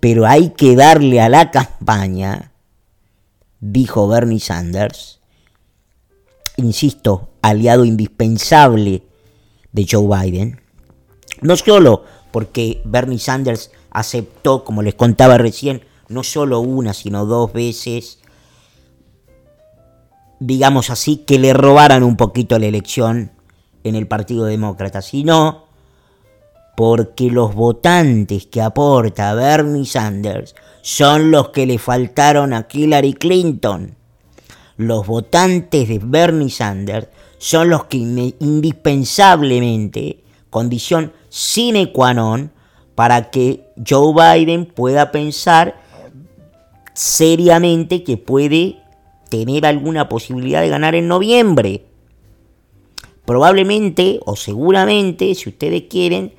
pero 0.00 0.26
hay 0.26 0.50
que 0.50 0.74
darle 0.76 1.20
a 1.20 1.28
la 1.28 1.50
campaña, 1.50 2.52
dijo 3.60 4.08
Bernie 4.08 4.40
Sanders, 4.40 5.20
insisto, 6.56 7.30
aliado 7.40 7.84
indispensable 7.84 9.02
de 9.72 9.86
Joe 9.88 10.06
Biden, 10.06 10.60
no 11.40 11.56
solo 11.56 12.04
porque 12.30 12.80
Bernie 12.84 13.18
Sanders 13.18 13.70
aceptó, 13.90 14.64
como 14.64 14.82
les 14.82 14.94
contaba 14.94 15.38
recién, 15.38 15.82
no 16.08 16.22
solo 16.22 16.60
una, 16.60 16.94
sino 16.94 17.26
dos 17.26 17.52
veces, 17.52 18.18
digamos 20.42 20.90
así, 20.90 21.18
que 21.18 21.38
le 21.38 21.52
robaran 21.52 22.02
un 22.02 22.16
poquito 22.16 22.58
la 22.58 22.66
elección 22.66 23.30
en 23.84 23.94
el 23.94 24.08
Partido 24.08 24.46
Demócrata, 24.46 25.02
sino 25.02 25.66
porque 26.76 27.30
los 27.30 27.54
votantes 27.54 28.46
que 28.46 28.60
aporta 28.60 29.34
Bernie 29.34 29.86
Sanders 29.86 30.56
son 30.80 31.30
los 31.30 31.50
que 31.50 31.66
le 31.66 31.78
faltaron 31.78 32.52
a 32.52 32.66
Hillary 32.70 33.12
Clinton. 33.12 33.94
Los 34.76 35.06
votantes 35.06 35.88
de 35.88 36.00
Bernie 36.02 36.50
Sanders 36.50 37.06
son 37.38 37.70
los 37.70 37.84
que 37.84 37.98
indispensablemente, 37.98 40.24
condición 40.50 41.12
sine 41.28 41.92
qua 41.92 42.14
non, 42.14 42.50
para 42.96 43.30
que 43.30 43.68
Joe 43.86 44.12
Biden 44.12 44.66
pueda 44.66 45.12
pensar 45.12 45.80
seriamente 46.94 48.02
que 48.02 48.16
puede 48.16 48.81
tener 49.32 49.64
alguna 49.64 50.10
posibilidad 50.10 50.60
de 50.60 50.68
ganar 50.68 50.94
en 50.94 51.08
noviembre. 51.08 51.86
Probablemente 53.24 54.20
o 54.26 54.36
seguramente, 54.36 55.34
si 55.34 55.48
ustedes 55.48 55.84
quieren, 55.88 56.34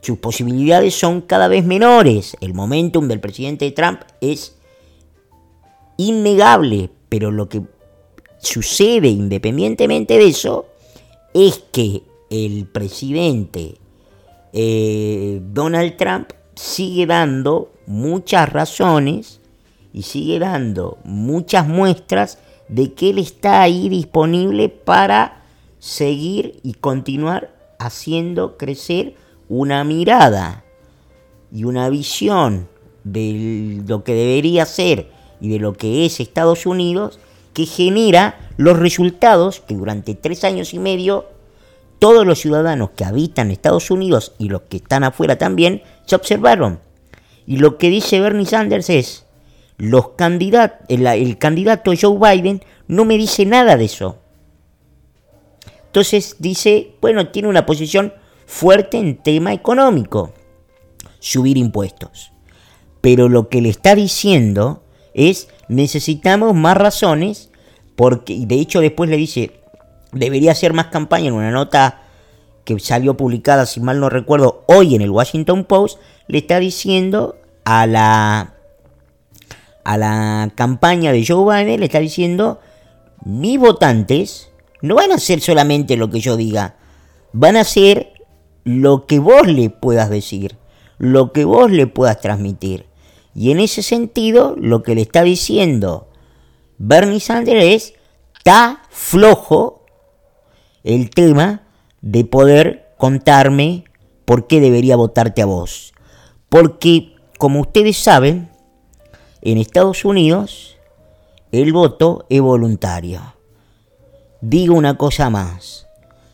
sus 0.00 0.16
posibilidades 0.16 0.94
son 0.94 1.20
cada 1.20 1.48
vez 1.48 1.66
menores. 1.66 2.38
El 2.40 2.54
momentum 2.54 3.08
del 3.08 3.20
presidente 3.20 3.70
Trump 3.72 4.00
es 4.22 4.56
innegable, 5.98 6.88
pero 7.10 7.30
lo 7.30 7.50
que 7.50 7.60
sucede 8.38 9.08
independientemente 9.08 10.16
de 10.16 10.28
eso 10.28 10.64
es 11.34 11.62
que 11.70 12.04
el 12.30 12.66
presidente 12.68 13.74
eh, 14.54 15.42
Donald 15.42 15.98
Trump 15.98 16.30
sigue 16.54 17.04
dando 17.04 17.70
muchas 17.86 18.50
razones 18.50 19.39
y 19.92 20.02
sigue 20.02 20.38
dando 20.38 20.98
muchas 21.04 21.66
muestras 21.66 22.38
de 22.68 22.92
que 22.94 23.10
él 23.10 23.18
está 23.18 23.62
ahí 23.62 23.88
disponible 23.88 24.68
para 24.68 25.42
seguir 25.78 26.60
y 26.62 26.74
continuar 26.74 27.54
haciendo 27.78 28.56
crecer 28.56 29.14
una 29.48 29.82
mirada 29.84 30.64
y 31.52 31.64
una 31.64 31.88
visión 31.88 32.68
de 33.02 33.82
lo 33.86 34.04
que 34.04 34.14
debería 34.14 34.66
ser 34.66 35.10
y 35.40 35.48
de 35.48 35.58
lo 35.58 35.72
que 35.72 36.04
es 36.06 36.20
Estados 36.20 36.66
Unidos 36.66 37.18
que 37.54 37.66
genera 37.66 38.50
los 38.56 38.78
resultados 38.78 39.60
que 39.60 39.74
durante 39.74 40.14
tres 40.14 40.44
años 40.44 40.74
y 40.74 40.78
medio 40.78 41.26
todos 41.98 42.26
los 42.26 42.40
ciudadanos 42.40 42.90
que 42.90 43.04
habitan 43.04 43.50
Estados 43.50 43.90
Unidos 43.90 44.32
y 44.38 44.48
los 44.48 44.62
que 44.62 44.78
están 44.78 45.04
afuera 45.04 45.36
también 45.36 45.82
se 46.06 46.16
observaron. 46.16 46.80
Y 47.46 47.58
lo 47.58 47.76
que 47.76 47.90
dice 47.90 48.20
Bernie 48.20 48.46
Sanders 48.46 48.88
es, 48.90 49.26
los 49.80 50.10
candidatos, 50.10 50.86
el, 50.88 51.38
candidato 51.38 51.92
Joe 51.98 52.18
Biden 52.18 52.62
no 52.86 53.06
me 53.06 53.16
dice 53.16 53.46
nada 53.46 53.78
de 53.78 53.86
eso. 53.86 54.18
Entonces 55.86 56.36
dice, 56.38 56.92
bueno, 57.00 57.28
tiene 57.28 57.48
una 57.48 57.64
posición 57.64 58.12
fuerte 58.46 58.98
en 58.98 59.16
tema 59.16 59.54
económico, 59.54 60.34
subir 61.18 61.56
impuestos. 61.56 62.30
Pero 63.00 63.30
lo 63.30 63.48
que 63.48 63.62
le 63.62 63.70
está 63.70 63.94
diciendo 63.94 64.82
es, 65.14 65.48
necesitamos 65.68 66.54
más 66.54 66.76
razones, 66.76 67.50
porque, 67.96 68.38
de 68.46 68.56
hecho 68.56 68.80
después 68.80 69.08
le 69.08 69.16
dice, 69.16 69.62
debería 70.12 70.52
hacer 70.52 70.74
más 70.74 70.86
campaña 70.86 71.28
en 71.28 71.34
una 71.34 71.50
nota 71.50 72.02
que 72.64 72.78
salió 72.78 73.16
publicada, 73.16 73.64
si 73.64 73.80
mal 73.80 73.98
no 73.98 74.10
recuerdo, 74.10 74.62
hoy 74.66 74.94
en 74.94 75.00
el 75.00 75.10
Washington 75.10 75.64
Post, 75.64 75.98
le 76.28 76.38
está 76.38 76.58
diciendo 76.58 77.36
a 77.64 77.86
la 77.86 78.59
a 79.84 79.96
la 79.96 80.52
campaña 80.54 81.12
de 81.12 81.24
Joe 81.26 81.44
Biden, 81.44 81.80
le 81.80 81.86
está 81.86 82.00
diciendo, 82.00 82.60
mis 83.24 83.58
votantes 83.58 84.50
no 84.82 84.96
van 84.96 85.12
a 85.12 85.16
hacer 85.16 85.40
solamente 85.40 85.96
lo 85.96 86.10
que 86.10 86.20
yo 86.20 86.36
diga, 86.36 86.76
van 87.32 87.56
a 87.56 87.60
hacer 87.60 88.12
lo 88.64 89.06
que 89.06 89.18
vos 89.18 89.46
le 89.46 89.70
puedas 89.70 90.10
decir, 90.10 90.56
lo 90.98 91.32
que 91.32 91.44
vos 91.44 91.70
le 91.70 91.86
puedas 91.86 92.20
transmitir. 92.20 92.86
Y 93.34 93.52
en 93.52 93.60
ese 93.60 93.82
sentido, 93.82 94.54
lo 94.58 94.82
que 94.82 94.94
le 94.94 95.02
está 95.02 95.22
diciendo 95.22 96.08
Bernie 96.82 97.20
Sanders 97.20 97.64
es, 97.64 97.94
está 98.38 98.82
flojo 98.90 99.84
el 100.82 101.10
tema 101.10 101.62
de 102.00 102.24
poder 102.24 102.94
contarme 102.96 103.84
por 104.24 104.46
qué 104.46 104.60
debería 104.60 104.96
votarte 104.96 105.42
a 105.42 105.46
vos. 105.46 105.92
Porque, 106.48 107.14
como 107.38 107.60
ustedes 107.60 107.98
saben, 107.98 108.49
en 109.42 109.58
Estados 109.58 110.04
Unidos 110.04 110.76
el 111.52 111.72
voto 111.72 112.26
es 112.28 112.40
voluntario. 112.40 113.34
Digo 114.40 114.74
una 114.74 114.96
cosa 114.96 115.30
más, 115.30 115.86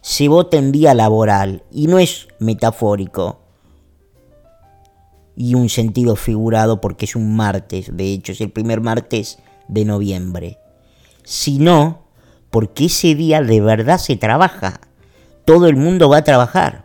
se 0.02 0.28
vota 0.28 0.56
en 0.56 0.72
vía 0.72 0.92
laboral 0.92 1.62
y 1.70 1.86
no 1.86 1.98
es 1.98 2.28
metafórico 2.38 3.40
y 5.36 5.54
un 5.54 5.68
sentido 5.68 6.16
figurado 6.16 6.80
porque 6.80 7.04
es 7.04 7.16
un 7.16 7.34
martes, 7.34 7.96
de 7.96 8.12
hecho 8.12 8.32
es 8.32 8.40
el 8.40 8.50
primer 8.50 8.80
martes 8.80 9.38
de 9.68 9.84
noviembre, 9.84 10.58
sino 11.24 12.04
porque 12.50 12.86
ese 12.86 13.14
día 13.14 13.40
de 13.42 13.60
verdad 13.60 13.98
se 13.98 14.16
trabaja. 14.16 14.80
Todo 15.44 15.66
el 15.66 15.76
mundo 15.76 16.08
va 16.08 16.18
a 16.18 16.24
trabajar. 16.24 16.84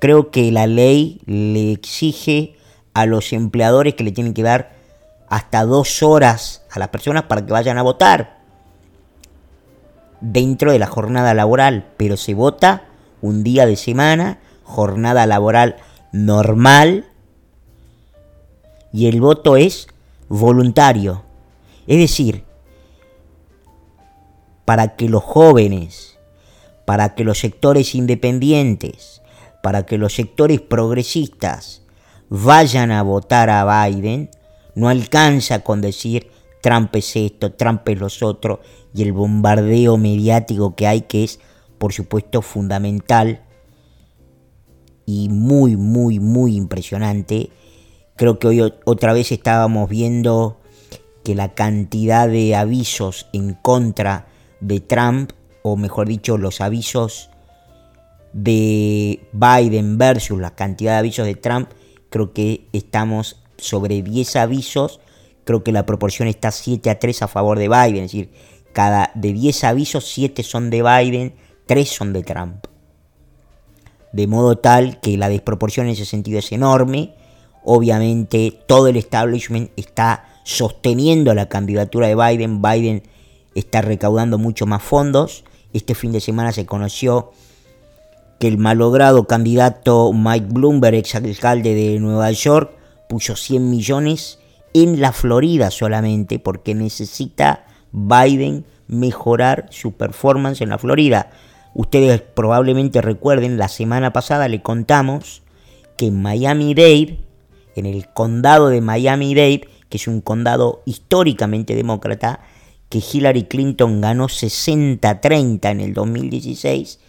Creo 0.00 0.30
que 0.30 0.52
la 0.52 0.66
ley 0.66 1.20
le 1.26 1.72
exige 1.72 2.57
a 3.00 3.06
los 3.06 3.32
empleadores 3.32 3.94
que 3.94 4.04
le 4.04 4.12
tienen 4.12 4.34
que 4.34 4.42
dar 4.42 4.72
hasta 5.28 5.64
dos 5.64 6.02
horas 6.02 6.62
a 6.70 6.78
las 6.78 6.88
personas 6.88 7.24
para 7.24 7.44
que 7.44 7.52
vayan 7.52 7.78
a 7.78 7.82
votar 7.82 8.38
dentro 10.20 10.72
de 10.72 10.78
la 10.78 10.86
jornada 10.86 11.32
laboral, 11.34 11.92
pero 11.96 12.16
se 12.16 12.34
vota 12.34 12.84
un 13.20 13.44
día 13.44 13.66
de 13.66 13.76
semana, 13.76 14.40
jornada 14.64 15.26
laboral 15.26 15.76
normal, 16.12 17.06
y 18.92 19.06
el 19.06 19.20
voto 19.20 19.56
es 19.56 19.86
voluntario. 20.28 21.22
Es 21.86 21.98
decir, 21.98 22.44
para 24.64 24.96
que 24.96 25.08
los 25.08 25.22
jóvenes, 25.22 26.18
para 26.84 27.14
que 27.14 27.22
los 27.22 27.38
sectores 27.38 27.94
independientes, 27.94 29.22
para 29.62 29.86
que 29.86 29.98
los 29.98 30.14
sectores 30.14 30.60
progresistas 30.60 31.82
vayan 32.28 32.90
a 32.90 33.02
votar 33.02 33.50
a 33.50 33.86
Biden, 33.86 34.30
no 34.74 34.88
alcanza 34.88 35.60
con 35.60 35.80
decir 35.80 36.30
Trump 36.62 36.94
es 36.96 37.16
esto, 37.16 37.52
Trump 37.52 37.88
es 37.88 37.98
los 37.98 38.22
otros, 38.22 38.60
y 38.94 39.02
el 39.02 39.12
bombardeo 39.12 39.96
mediático 39.96 40.74
que 40.74 40.86
hay, 40.86 41.02
que 41.02 41.24
es, 41.24 41.40
por 41.78 41.92
supuesto, 41.92 42.42
fundamental 42.42 43.42
y 45.06 45.28
muy, 45.28 45.76
muy, 45.76 46.20
muy 46.20 46.56
impresionante. 46.56 47.50
Creo 48.16 48.38
que 48.38 48.48
hoy 48.48 48.72
otra 48.84 49.12
vez 49.12 49.32
estábamos 49.32 49.88
viendo 49.88 50.60
que 51.24 51.34
la 51.34 51.54
cantidad 51.54 52.28
de 52.28 52.56
avisos 52.56 53.26
en 53.32 53.54
contra 53.54 54.26
de 54.60 54.80
Trump, 54.80 55.32
o 55.62 55.76
mejor 55.76 56.08
dicho, 56.08 56.36
los 56.36 56.60
avisos 56.60 57.30
de 58.32 59.20
Biden 59.32 59.98
versus 59.98 60.40
la 60.40 60.54
cantidad 60.54 60.92
de 60.92 60.98
avisos 60.98 61.26
de 61.26 61.34
Trump, 61.36 61.70
creo 62.10 62.32
que 62.32 62.66
estamos 62.72 63.40
sobre 63.56 64.02
10 64.02 64.36
avisos, 64.36 65.00
creo 65.44 65.64
que 65.64 65.72
la 65.72 65.86
proporción 65.86 66.28
está 66.28 66.50
7 66.50 66.90
a 66.90 66.98
3 66.98 67.22
a 67.22 67.28
favor 67.28 67.58
de 67.58 67.68
Biden, 67.68 68.04
es 68.04 68.12
decir, 68.12 68.30
cada 68.72 69.10
de 69.14 69.32
10 69.32 69.64
avisos, 69.64 70.04
7 70.08 70.42
son 70.42 70.70
de 70.70 70.82
Biden, 70.82 71.34
3 71.66 71.88
son 71.88 72.12
de 72.12 72.22
Trump. 72.22 72.66
De 74.12 74.26
modo 74.26 74.56
tal 74.56 75.00
que 75.00 75.16
la 75.16 75.28
desproporción 75.28 75.86
en 75.86 75.92
ese 75.92 76.04
sentido 76.04 76.38
es 76.38 76.50
enorme. 76.52 77.14
Obviamente 77.64 78.58
todo 78.66 78.88
el 78.88 78.96
establishment 78.96 79.70
está 79.76 80.24
sosteniendo 80.44 81.34
la 81.34 81.48
candidatura 81.48 82.08
de 82.08 82.14
Biden. 82.14 82.62
Biden 82.62 83.02
está 83.54 83.82
recaudando 83.82 84.38
mucho 84.38 84.64
más 84.66 84.82
fondos. 84.82 85.44
Este 85.72 85.94
fin 85.94 86.12
de 86.12 86.20
semana 86.20 86.52
se 86.52 86.64
conoció 86.64 87.32
que 88.38 88.48
el 88.48 88.58
malogrado 88.58 89.26
candidato 89.26 90.12
Mike 90.12 90.46
Bloomberg, 90.50 90.94
ex 90.94 91.14
alcalde 91.14 91.74
de 91.74 91.98
Nueva 91.98 92.30
York, 92.30 92.72
puso 93.08 93.36
100 93.36 93.70
millones 93.70 94.38
en 94.74 95.00
la 95.00 95.12
Florida 95.12 95.70
solamente 95.70 96.38
porque 96.38 96.74
necesita 96.74 97.64
Biden 97.90 98.64
mejorar 98.86 99.66
su 99.70 99.92
performance 99.92 100.60
en 100.60 100.70
la 100.70 100.78
Florida. 100.78 101.30
Ustedes 101.74 102.20
probablemente 102.20 103.02
recuerden, 103.02 103.58
la 103.58 103.68
semana 103.68 104.12
pasada 104.12 104.48
le 104.48 104.62
contamos 104.62 105.42
que 105.96 106.06
en 106.06 106.22
Miami-Dade, 106.22 107.18
en 107.76 107.86
el 107.86 108.08
condado 108.08 108.68
de 108.68 108.80
Miami-Dade, 108.80 109.68
que 109.88 109.96
es 109.96 110.06
un 110.06 110.20
condado 110.20 110.82
históricamente 110.86 111.74
demócrata, 111.74 112.40
que 112.88 113.00
Hillary 113.00 113.44
Clinton 113.44 114.00
ganó 114.00 114.28
60-30 114.28 115.70
en 115.70 115.80
el 115.80 115.92
2016, 115.92 117.00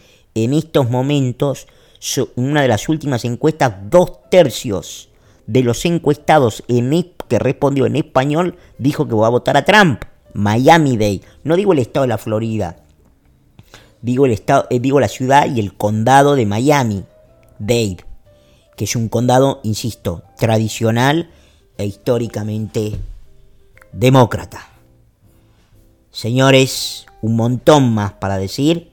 en 0.44 0.54
estos 0.54 0.90
momentos, 0.90 1.68
en 2.16 2.28
una 2.44 2.62
de 2.62 2.68
las 2.68 2.90
últimas 2.90 3.26
encuestas, 3.26 3.74
dos 3.90 4.30
tercios 4.30 5.10
de 5.48 5.64
los 5.64 5.84
encuestados 5.86 6.64
en, 6.68 7.14
que 7.28 7.40
respondió 7.40 7.86
en 7.86 7.96
español 7.96 8.58
dijo 8.78 9.08
que 9.08 9.16
va 9.16 9.28
a 9.28 9.32
votar 9.32 9.58
a 9.58 9.66
Trump. 9.66 10.04
Miami-Dade. 10.34 11.22
No 11.44 11.56
digo 11.56 11.74
el 11.74 11.80
estado 11.80 12.04
de 12.04 12.10
la 12.10 12.18
Florida. 12.18 12.78
Digo, 14.02 14.26
el 14.26 14.32
estado, 14.32 14.68
eh, 14.70 14.80
digo 14.80 15.00
la 15.00 15.08
ciudad 15.08 15.48
y 15.54 15.60
el 15.60 15.74
condado 15.74 16.36
de 16.36 16.46
Miami-Dade. 16.46 17.98
Que 18.78 18.84
es 18.86 18.96
un 18.96 19.10
condado, 19.10 19.60
insisto, 19.64 20.24
tradicional 20.38 21.32
e 21.78 21.86
históricamente 21.86 22.94
demócrata. 23.92 24.70
Señores, 26.12 27.06
un 27.22 27.36
montón 27.36 27.94
más 27.94 28.14
para 28.14 28.38
decir, 28.38 28.89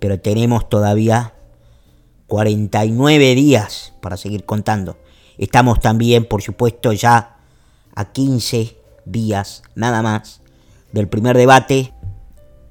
pero 0.00 0.18
tenemos 0.18 0.68
todavía 0.68 1.34
49 2.26 3.34
días 3.34 3.92
para 4.00 4.16
seguir 4.16 4.44
contando. 4.44 4.96
Estamos 5.38 5.80
también, 5.80 6.24
por 6.24 6.42
supuesto, 6.42 6.92
ya 6.92 7.36
a 7.94 8.12
15 8.12 8.76
días 9.04 9.62
nada 9.74 10.02
más 10.02 10.40
del 10.92 11.08
primer 11.08 11.36
debate 11.36 11.92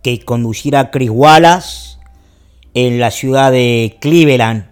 que 0.02 0.24
conducirá 0.24 0.92
Chris 0.92 1.10
Wallace 1.10 1.98
en 2.74 3.00
la 3.00 3.12
ciudad 3.12 3.52
de 3.52 3.98
Cleveland, 4.00 4.70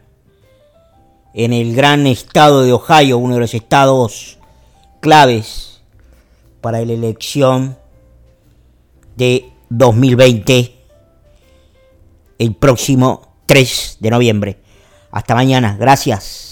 en 1.34 1.54
el 1.54 1.76
gran 1.76 2.08
estado 2.08 2.64
de 2.64 2.74
Ohio, 2.74 3.18
uno 3.18 3.36
de 3.36 3.42
los 3.42 3.54
estados 3.54 4.38
claves 5.00 5.82
para 6.62 6.84
la 6.84 6.94
elección 6.94 7.78
de 9.16 9.52
2020, 9.70 10.77
el 12.40 12.56
próximo 12.56 13.36
3 13.46 13.98
de 14.00 14.10
noviembre. 14.10 14.60
Hasta 15.12 15.36
mañana, 15.36 15.78
gracias. 15.80 16.47